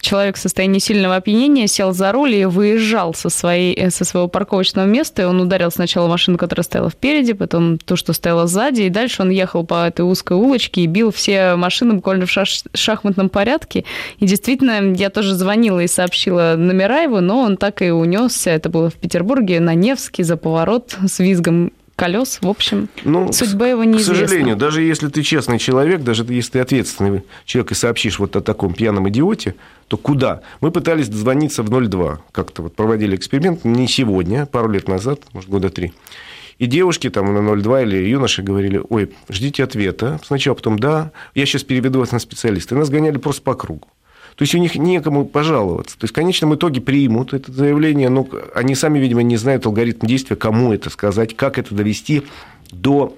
человек 0.00 0.36
в 0.36 0.38
состоянии 0.38 0.78
сильного 0.78 1.16
опьянения 1.16 1.66
сел 1.66 1.92
за 1.92 2.12
руль 2.12 2.34
и 2.34 2.44
выезжал 2.44 3.14
со, 3.14 3.28
своей, 3.28 3.74
э, 3.74 3.90
со 3.90 4.04
своего 4.04 4.28
парковочного 4.28 4.86
места, 4.86 5.22
и 5.22 5.24
он 5.24 5.40
ударил 5.40 5.70
сначала 5.70 6.08
машину, 6.08 6.38
которая 6.38 6.64
стояла 6.64 6.90
впереди, 6.90 7.32
потом 7.32 7.78
ту, 7.78 7.96
что 7.96 8.12
стояла 8.12 8.46
сзади, 8.46 8.82
и 8.82 8.90
дальше 8.90 9.22
он 9.22 9.30
ехал 9.30 9.64
по 9.64 9.86
этой 9.86 10.02
узкой 10.02 10.36
улочке 10.36 10.82
и 10.82 10.86
бил 10.86 11.12
все 11.12 11.56
машины 11.56 11.94
буквально 11.94 12.26
в 12.26 12.30
шаш- 12.30 12.64
шахматном 12.74 13.28
порядке. 13.28 13.84
И 14.18 14.26
действительно, 14.26 14.94
я 14.94 15.10
тоже 15.10 15.34
звонила 15.34 15.80
и 15.80 15.86
сообщила 15.86 16.54
номера 16.56 17.00
его, 17.02 17.20
но 17.20 17.40
он 17.40 17.56
так 17.56 17.82
и 17.82 17.90
унесся. 17.90 18.50
Это 18.50 18.68
было 18.68 18.90
в 18.90 18.94
Петербурге, 19.10 19.58
на 19.58 19.74
Невске, 19.74 20.22
за 20.22 20.36
поворот 20.36 20.96
с 21.04 21.18
визгом 21.18 21.72
колес. 21.96 22.38
В 22.40 22.46
общем, 22.46 22.88
ну, 23.02 23.32
судьба 23.32 23.66
его 23.66 23.82
неизвестна. 23.82 24.14
К 24.14 24.18
сожалению, 24.18 24.56
даже 24.56 24.82
если 24.82 25.08
ты 25.08 25.24
честный 25.24 25.58
человек, 25.58 26.02
даже 26.02 26.24
если 26.28 26.52
ты 26.52 26.60
ответственный 26.60 27.24
человек 27.44 27.72
и 27.72 27.74
сообщишь 27.74 28.20
вот 28.20 28.36
о 28.36 28.40
таком 28.40 28.72
пьяном 28.72 29.08
идиоте, 29.08 29.56
то 29.88 29.96
куда? 29.96 30.42
Мы 30.60 30.70
пытались 30.70 31.08
дозвониться 31.08 31.64
в 31.64 31.68
02. 31.68 32.20
Как-то 32.30 32.62
вот 32.62 32.76
проводили 32.76 33.16
эксперимент 33.16 33.64
не 33.64 33.88
сегодня, 33.88 34.46
пару 34.46 34.70
лет 34.70 34.86
назад, 34.86 35.22
может, 35.32 35.50
года 35.50 35.70
три. 35.70 35.92
И 36.58 36.66
девушки 36.66 37.10
там 37.10 37.34
на 37.34 37.56
02 37.56 37.82
или 37.82 37.96
юноши 38.08 38.42
говорили, 38.42 38.80
ой, 38.88 39.10
ждите 39.28 39.64
ответа. 39.64 40.20
Сначала 40.24 40.54
потом, 40.54 40.78
да, 40.78 41.10
я 41.34 41.46
сейчас 41.46 41.64
переведу 41.64 41.98
вас 41.98 42.12
на 42.12 42.20
специалиста. 42.20 42.76
И 42.76 42.78
нас 42.78 42.90
гоняли 42.90 43.18
просто 43.18 43.42
по 43.42 43.54
кругу. 43.54 43.88
То 44.40 44.44
есть 44.44 44.54
у 44.54 44.58
них 44.58 44.74
некому 44.74 45.26
пожаловаться. 45.26 45.98
То 45.98 46.04
есть 46.04 46.14
в 46.14 46.14
конечном 46.14 46.54
итоге 46.54 46.80
примут 46.80 47.34
это 47.34 47.52
заявление, 47.52 48.08
но 48.08 48.26
они 48.54 48.74
сами, 48.74 48.98
видимо, 48.98 49.22
не 49.22 49.36
знают 49.36 49.66
алгоритм 49.66 50.06
действия, 50.06 50.34
кому 50.34 50.72
это 50.72 50.88
сказать, 50.88 51.36
как 51.36 51.58
это 51.58 51.74
довести 51.74 52.22
до 52.72 53.14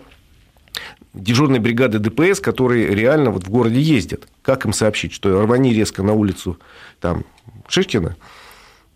дежурной 1.14 1.60
бригады 1.60 2.00
ДПС, 2.00 2.40
которые 2.40 2.88
реально 2.88 3.30
вот 3.30 3.44
в 3.44 3.50
городе 3.50 3.80
ездят. 3.80 4.26
Как 4.42 4.66
им 4.66 4.72
сообщить, 4.72 5.12
что 5.12 5.40
рвани 5.42 5.72
резко 5.72 6.02
на 6.02 6.12
улицу 6.12 6.58
там, 7.00 7.22
Шишкина, 7.68 8.16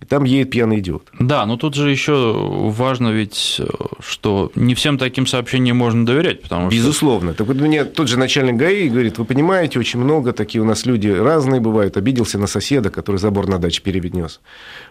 и 0.00 0.04
там 0.04 0.24
едет 0.24 0.50
пьяный 0.50 0.80
идиот. 0.80 1.08
Да, 1.18 1.46
но 1.46 1.56
тут 1.56 1.74
же 1.74 1.90
еще 1.90 2.34
важно 2.70 3.08
ведь, 3.08 3.60
что 4.00 4.52
не 4.54 4.74
всем 4.74 4.98
таким 4.98 5.26
сообщениям 5.26 5.78
можно 5.78 6.04
доверять, 6.04 6.42
потому 6.42 6.70
что... 6.70 6.76
Безусловно. 6.76 7.32
Так 7.32 7.46
вот 7.46 7.56
мне 7.56 7.84
тот 7.84 8.08
же 8.08 8.18
начальник 8.18 8.56
ГАИ 8.56 8.90
говорит, 8.90 9.16
вы 9.16 9.24
понимаете, 9.24 9.78
очень 9.78 9.98
много, 9.98 10.32
такие 10.32 10.60
у 10.60 10.66
нас 10.66 10.84
люди 10.84 11.08
разные 11.08 11.62
бывают, 11.62 11.96
обиделся 11.96 12.38
на 12.38 12.46
соседа, 12.46 12.90
который 12.90 13.16
забор 13.16 13.48
на 13.48 13.58
даче 13.58 13.80
переведнес. 13.80 14.40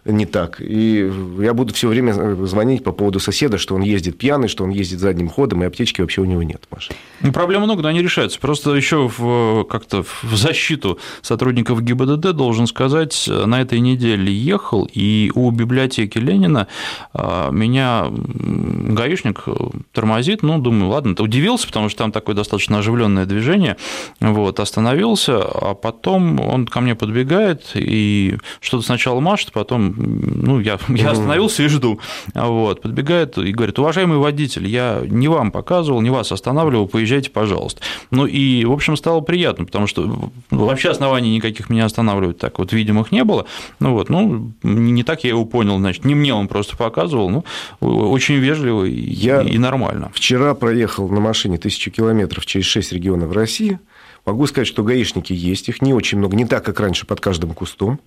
Не 0.05 0.25
так. 0.25 0.59
И 0.59 1.11
я 1.39 1.53
буду 1.53 1.73
все 1.75 1.87
время 1.87 2.13
звонить 2.45 2.83
по 2.83 2.91
поводу 2.91 3.19
соседа, 3.19 3.59
что 3.59 3.75
он 3.75 3.83
ездит 3.83 4.17
пьяный, 4.17 4.47
что 4.47 4.63
он 4.63 4.71
ездит 4.71 4.99
задним 4.99 5.29
ходом, 5.29 5.61
и 5.61 5.67
аптечки 5.67 6.01
вообще 6.01 6.21
у 6.21 6.25
него 6.25 6.41
нет, 6.41 6.63
Маша. 6.71 6.93
Ну, 7.21 7.31
проблем 7.31 7.61
много, 7.61 7.83
но 7.83 7.89
они 7.89 8.01
решаются. 8.01 8.39
Просто 8.39 8.73
еще 8.73 9.07
в, 9.15 9.65
как-то 9.65 10.03
в 10.03 10.35
защиту 10.35 10.97
сотрудников 11.21 11.83
ГИБДД 11.83 12.31
должен 12.31 12.65
сказать, 12.65 13.29
на 13.29 13.61
этой 13.61 13.79
неделе 13.79 14.33
ехал 14.33 14.89
и 14.95 15.31
у 15.35 15.51
библиотеки 15.51 16.17
Ленина 16.17 16.67
а, 17.13 17.51
меня 17.51 18.07
гаишник 18.09 19.45
тормозит, 19.91 20.41
ну, 20.41 20.57
думаю, 20.57 20.89
ладно, 20.89 21.15
удивился, 21.19 21.67
потому 21.67 21.89
что 21.89 21.99
там 21.99 22.11
такое 22.11 22.35
достаточно 22.35 22.79
оживленное 22.79 23.25
движение, 23.25 23.77
вот, 24.19 24.59
остановился, 24.59 25.41
а 25.43 25.73
потом 25.75 26.39
он 26.39 26.65
ко 26.65 26.81
мне 26.81 26.95
подбегает 26.95 27.71
и 27.75 28.37
что-то 28.61 28.85
сначала 28.85 29.19
машет, 29.19 29.51
потом, 29.51 29.93
ну, 29.97 30.59
я, 30.59 30.79
я 30.87 31.11
остановился 31.11 31.63
и 31.63 31.67
жду, 31.67 31.99
вот, 32.33 32.81
подбегает 32.81 33.37
и 33.37 33.51
говорит, 33.51 33.77
уважаемый 33.79 34.17
водитель, 34.17 34.67
я 34.67 35.01
не 35.05 35.27
вам 35.27 35.51
показывал, 35.51 36.01
не 36.01 36.09
вас 36.09 36.31
останавливал, 36.31 36.87
поезжайте, 36.87 37.29
пожалуйста. 37.29 37.81
Ну, 38.11 38.25
и, 38.25 38.63
в 38.65 38.71
общем, 38.71 38.95
стало 38.95 39.21
приятно, 39.21 39.65
потому 39.65 39.87
что 39.87 40.31
вообще 40.51 40.89
оснований 40.89 41.35
никаких 41.35 41.69
меня 41.69 41.85
останавливать 41.85 42.37
так 42.37 42.59
вот 42.59 42.71
видимых 42.71 43.11
не 43.11 43.23
было, 43.23 43.45
ну, 43.79 43.93
вот, 43.93 44.09
ну, 44.09 44.53
не 44.91 45.03
так 45.03 45.23
я 45.23 45.31
его 45.31 45.45
понял, 45.45 45.77
значит, 45.77 46.05
не 46.05 46.15
мне 46.15 46.33
он 46.33 46.47
просто 46.47 46.77
показывал, 46.77 47.29
ну, 47.29 47.43
очень 47.81 48.35
вежливо 48.35 48.85
и, 48.85 48.91
я 48.91 49.41
и 49.41 49.57
нормально. 49.57 50.11
Вчера 50.13 50.53
проехал 50.53 51.09
на 51.09 51.19
машине 51.19 51.57
тысячу 51.57 51.91
километров 51.91 52.45
через 52.45 52.65
шесть 52.65 52.91
регионов 52.91 53.33
России. 53.33 53.79
Могу 54.25 54.47
сказать, 54.47 54.67
что 54.67 54.83
гаишники 54.83 55.33
есть, 55.33 55.69
их 55.69 55.81
не 55.81 55.93
очень 55.93 56.17
много, 56.17 56.35
не 56.35 56.45
так, 56.45 56.65
как 56.65 56.79
раньше 56.79 57.05
под 57.05 57.19
каждым 57.19 57.53
кустом. 57.53 57.99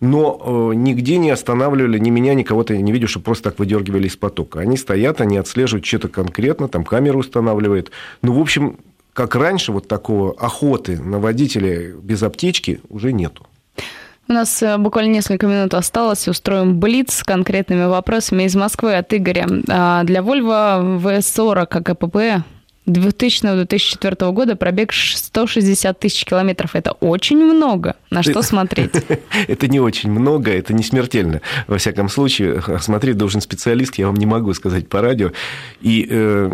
Но 0.00 0.70
э, 0.72 0.74
нигде 0.76 1.18
не 1.18 1.30
останавливали 1.30 1.98
ни 1.98 2.08
меня, 2.08 2.32
ни 2.32 2.42
кого-то 2.42 2.72
я 2.72 2.80
не 2.80 2.90
видел, 2.90 3.08
что 3.08 3.20
просто 3.20 3.50
так 3.50 3.58
выдергивали 3.58 4.06
из 4.06 4.16
потока. 4.16 4.60
Они 4.60 4.78
стоят, 4.78 5.20
они 5.20 5.36
отслеживают 5.36 5.84
что-то 5.84 6.08
конкретно, 6.08 6.68
там 6.68 6.84
камеру 6.84 7.18
устанавливают. 7.18 7.90
Ну, 8.22 8.32
в 8.32 8.40
общем, 8.40 8.78
как 9.12 9.34
раньше, 9.34 9.72
вот 9.72 9.88
такого 9.88 10.32
охоты 10.38 10.98
на 10.98 11.18
водителя 11.18 11.92
без 11.96 12.22
аптечки 12.22 12.80
уже 12.88 13.12
нету. 13.12 13.46
У 14.30 14.32
нас 14.32 14.62
э, 14.62 14.78
буквально 14.78 15.10
несколько 15.10 15.48
минут 15.48 15.74
осталось. 15.74 16.28
Устроим 16.28 16.78
блиц 16.78 17.14
с 17.14 17.24
конкретными 17.24 17.86
вопросами 17.86 18.44
из 18.44 18.54
Москвы 18.54 18.94
от 18.94 19.12
Игоря. 19.12 19.48
А, 19.68 20.04
для 20.04 20.20
Volvo 20.20 21.00
V40 21.02 21.82
КПП 21.82 22.44
2000-2004 22.90 24.32
года 24.32 24.56
пробег 24.56 24.92
160 24.92 25.98
тысяч 25.98 26.24
километров. 26.24 26.74
Это 26.74 26.92
очень 26.92 27.38
много. 27.38 27.96
На 28.10 28.22
что 28.22 28.42
смотреть? 28.42 28.90
Это 29.48 29.68
не 29.68 29.80
очень 29.80 30.10
много, 30.10 30.50
это 30.50 30.74
не 30.74 30.82
смертельно. 30.82 31.40
Во 31.66 31.78
всяком 31.78 32.08
случае, 32.08 32.62
смотреть 32.80 33.16
должен 33.16 33.40
специалист, 33.40 33.94
я 33.96 34.06
вам 34.06 34.16
не 34.16 34.26
могу 34.26 34.52
сказать 34.54 34.88
по 34.88 35.00
радио. 35.00 35.32
И 35.80 36.06
э, 36.10 36.50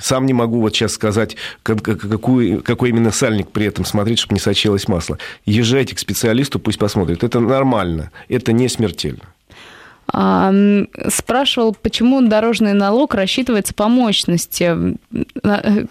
сам 0.00 0.26
не 0.26 0.32
могу 0.32 0.60
вот 0.60 0.74
сейчас 0.74 0.92
сказать, 0.92 1.36
какой, 1.62 2.60
какой 2.62 2.88
именно 2.90 3.10
сальник 3.10 3.50
при 3.50 3.66
этом 3.66 3.84
смотреть, 3.84 4.20
чтобы 4.20 4.34
не 4.34 4.40
сочилось 4.40 4.88
масло. 4.88 5.18
Езжайте 5.44 5.94
к 5.96 5.98
специалисту, 5.98 6.58
пусть 6.58 6.78
посмотрит. 6.78 7.24
Это 7.24 7.40
нормально, 7.40 8.10
это 8.28 8.52
не 8.52 8.68
смертельно. 8.68 9.31
Спрашивал, 10.12 11.74
почему 11.80 12.20
дорожный 12.20 12.74
налог 12.74 13.14
рассчитывается 13.14 13.72
по 13.72 13.88
мощности. 13.88 14.98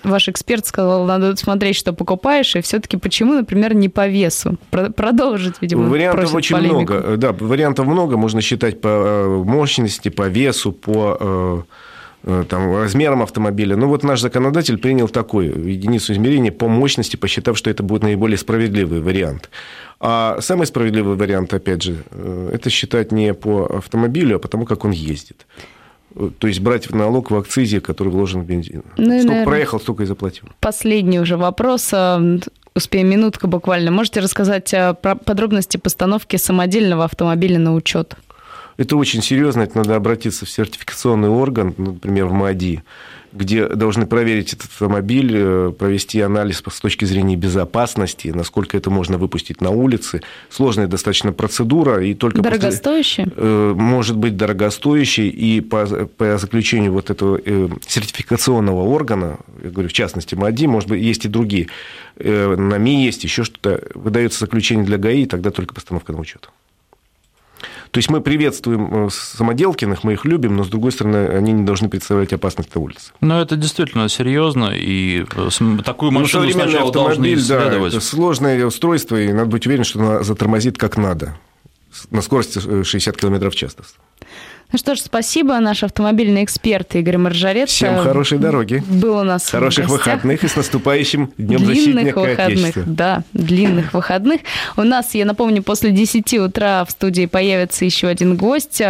Ваш 0.04 0.30
эксперт 0.30 0.65
сказал, 0.65 1.06
надо 1.06 1.36
смотреть, 1.38 1.76
что 1.76 1.91
покупаешь, 1.93 2.56
и 2.56 2.62
все-таки 2.62 2.97
почему, 2.97 3.34
например, 3.34 3.74
не 3.74 3.89
по 3.89 4.08
весу? 4.08 4.58
Продолжить, 4.69 5.56
видимо, 5.62 5.89
Вариантов 5.89 6.36
очень 6.36 6.56
полемику. 6.56 6.93
много. 6.93 7.17
Да, 7.17 7.32
вариантов 7.34 7.88
много. 7.88 8.17
Можно 8.17 8.41
считать 8.41 8.80
по 8.82 8.88
э, 8.88 9.43
мощности, 9.43 10.10
по 10.10 10.28
весу, 10.28 10.71
по 10.71 11.17
э, 11.19 11.21
э, 11.21 11.62
там, 12.23 12.75
размерам 12.75 13.23
автомобиля. 13.23 13.75
Ну, 13.75 13.88
вот 13.88 14.03
наш 14.03 14.21
законодатель 14.21 14.77
принял 14.77 15.07
такую 15.07 15.67
единицу 15.67 16.13
измерения 16.13 16.51
по 16.51 16.67
мощности, 16.67 17.15
посчитав, 17.15 17.57
что 17.57 17.69
это 17.69 17.84
будет 17.84 18.03
наиболее 18.03 18.38
справедливый 18.38 19.01
вариант. 19.01 19.49
А 19.99 20.38
самый 20.41 20.67
справедливый 20.67 21.15
вариант, 21.15 21.53
опять 21.53 21.84
же, 21.84 22.03
э, 22.12 22.51
это 22.53 22.69
считать 22.69 23.12
не 23.12 23.34
по 23.34 23.65
автомобилю, 23.65 24.36
а 24.36 24.39
по 24.39 24.47
тому, 24.47 24.65
как 24.65 24.86
он 24.86 24.91
ездит. 24.91 25.45
Э, 26.15 26.29
то 26.38 26.47
есть 26.47 26.60
брать 26.60 26.89
в 26.89 26.95
налог 26.95 27.31
в 27.31 27.36
акцизе, 27.36 27.81
который 27.81 28.10
вложен 28.10 28.41
в 28.41 28.45
бензин. 28.45 28.84
Ну, 28.97 29.05
Сколько 29.05 29.07
наверное, 29.07 29.45
проехал, 29.45 29.79
столько 29.79 30.03
и 30.03 30.05
заплатил. 30.05 30.45
Последний 30.60 31.19
уже 31.19 31.38
вопрос. 31.38 31.91
Успеем 32.73 33.10
минутка 33.10 33.47
буквально. 33.47 33.91
Можете 33.91 34.21
рассказать 34.21 34.73
про 35.01 35.15
подробности 35.15 35.77
постановки 35.77 36.38
самодельного 36.38 37.03
автомобиля 37.03 37.60
на 37.60 37.73
учет? 37.73 38.15
Это 38.81 38.97
очень 38.97 39.21
серьезно, 39.21 39.61
это 39.61 39.77
надо 39.77 39.95
обратиться 39.95 40.47
в 40.47 40.49
сертификационный 40.49 41.29
орган, 41.29 41.75
например, 41.77 42.25
в 42.25 42.33
МАДИ 42.33 42.83
где 43.33 43.65
должны 43.67 44.05
проверить 44.07 44.51
этот 44.51 44.65
автомобиль, 44.65 45.31
э, 45.33 45.71
провести 45.77 46.19
анализ 46.19 46.61
с 46.67 46.79
точки 46.81 47.05
зрения 47.05 47.37
безопасности, 47.37 48.27
насколько 48.27 48.75
это 48.75 48.89
можно 48.89 49.17
выпустить 49.17 49.61
на 49.61 49.69
улице. 49.69 50.21
Сложная 50.49 50.87
достаточно 50.87 51.31
процедура. 51.31 52.03
И 52.03 52.13
только 52.13 52.41
дорогостоящая? 52.41 53.27
После, 53.27 53.41
э, 53.41 53.73
может 53.73 54.17
быть 54.17 54.35
дорогостоящей. 54.35 55.29
И 55.29 55.61
по, 55.61 55.85
по 55.85 56.37
заключению 56.37 56.91
вот 56.91 57.09
этого 57.09 57.39
э, 57.43 57.69
сертификационного 57.87 58.81
органа, 58.81 59.37
я 59.63 59.69
говорю, 59.69 59.87
в 59.87 59.93
частности, 59.93 60.35
МАДИ, 60.35 60.65
может 60.65 60.89
быть, 60.89 61.01
есть 61.01 61.23
и 61.23 61.29
другие, 61.29 61.67
на 62.17 62.77
МИ 62.77 63.05
есть 63.05 63.23
еще 63.23 63.45
что-то, 63.45 63.81
выдается 63.95 64.39
заключение 64.39 64.85
для 64.85 64.97
ГАИ, 64.97 65.23
и 65.23 65.25
тогда 65.25 65.51
только 65.51 65.73
постановка 65.73 66.11
на 66.11 66.19
учет. 66.19 66.49
То 67.91 67.97
есть 67.97 68.10
мы 68.10 68.21
приветствуем 68.21 69.08
э, 69.08 69.10
самоделкиных, 69.12 70.06
мы 70.06 70.13
их 70.13 70.23
любим, 70.23 70.56
но, 70.56 70.63
с 70.63 70.69
другой 70.69 70.93
стороны, 70.93 71.27
они 71.27 71.51
не 71.51 71.63
должны 71.63 71.89
представлять 71.89 72.32
опасность 72.32 72.73
на 72.73 72.82
улице. 72.82 73.12
Но 73.19 73.41
это 73.41 73.58
действительно 73.58 74.08
серьезно, 74.08 74.71
и 74.73 75.25
э, 75.36 75.49
такую 75.84 76.12
ну, 76.12 76.21
машину 76.21 76.45
ну, 76.45 76.51
сначала 76.51 76.91
должны 76.91 77.34
исследовать. 77.34 77.91
Да, 77.91 77.97
это 77.97 78.06
сложное 78.06 78.65
устройство, 78.65 79.19
и 79.19 79.34
надо 79.34 79.47
быть 79.47 79.67
уверен, 79.67 79.84
что 79.84 79.99
она 79.99 80.23
затормозит 80.23 80.77
как 80.77 80.97
надо 80.97 81.36
на 82.10 82.21
скорости 82.21 82.60
60 82.84 83.17
км 83.17 83.49
в 83.49 83.56
час. 83.56 83.75
Ну 84.71 84.77
что 84.77 84.95
ж, 84.95 84.99
спасибо. 84.99 85.60
Наш 85.60 85.84
автомобильный 85.84 86.45
эксперт 86.45 86.95
Игорь 86.95 87.17
Маржарет. 87.17 87.69
Всем 87.69 87.97
хорошей 87.97 88.38
дороги. 88.38 88.81
Был 88.88 89.17
у 89.17 89.23
нас 89.23 89.49
Хороших 89.49 89.89
выходных 89.89 90.43
и 90.43 90.47
с 90.47 90.55
наступающим 90.55 91.34
Днем 91.38 91.65
длинных 91.65 92.15
выходных, 92.15 92.73
Да, 92.86 93.23
длинных 93.34 93.93
выходных. 93.93 94.41
У 94.77 94.84
нас, 94.84 95.13
я 95.13 95.25
напомню, 95.25 95.62
после 95.62 95.91
10 95.91 96.34
утра 96.36 96.86
в 96.86 96.91
студии 96.91 97.25
появится 97.25 97.84
еще 97.84 98.07
один 98.07 98.38
гость. 98.38 98.81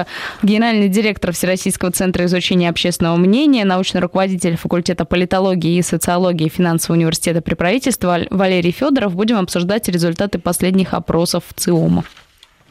Генеральный 0.44 0.88
директор 0.88 1.32
Всероссийского 1.32 1.92
центра 1.92 2.26
изучения 2.26 2.70
общественного 2.70 3.16
мнения, 3.16 3.66
научный 3.66 4.02
руководитель 4.02 4.58
факультета 4.58 5.06
политологии 5.06 5.78
и 5.78 5.82
социологии 5.82 6.48
финансового 6.48 7.00
университета 7.00 7.42
при 7.42 7.56
правительстве 7.56 8.28
Валерий 8.30 8.72
Федоров. 8.72 9.16
Будем 9.16 9.38
обсуждать 9.38 9.88
результаты 9.90 10.38
последних 10.38 10.94
опросов 10.94 11.44
ЦИОМа. 11.56 12.04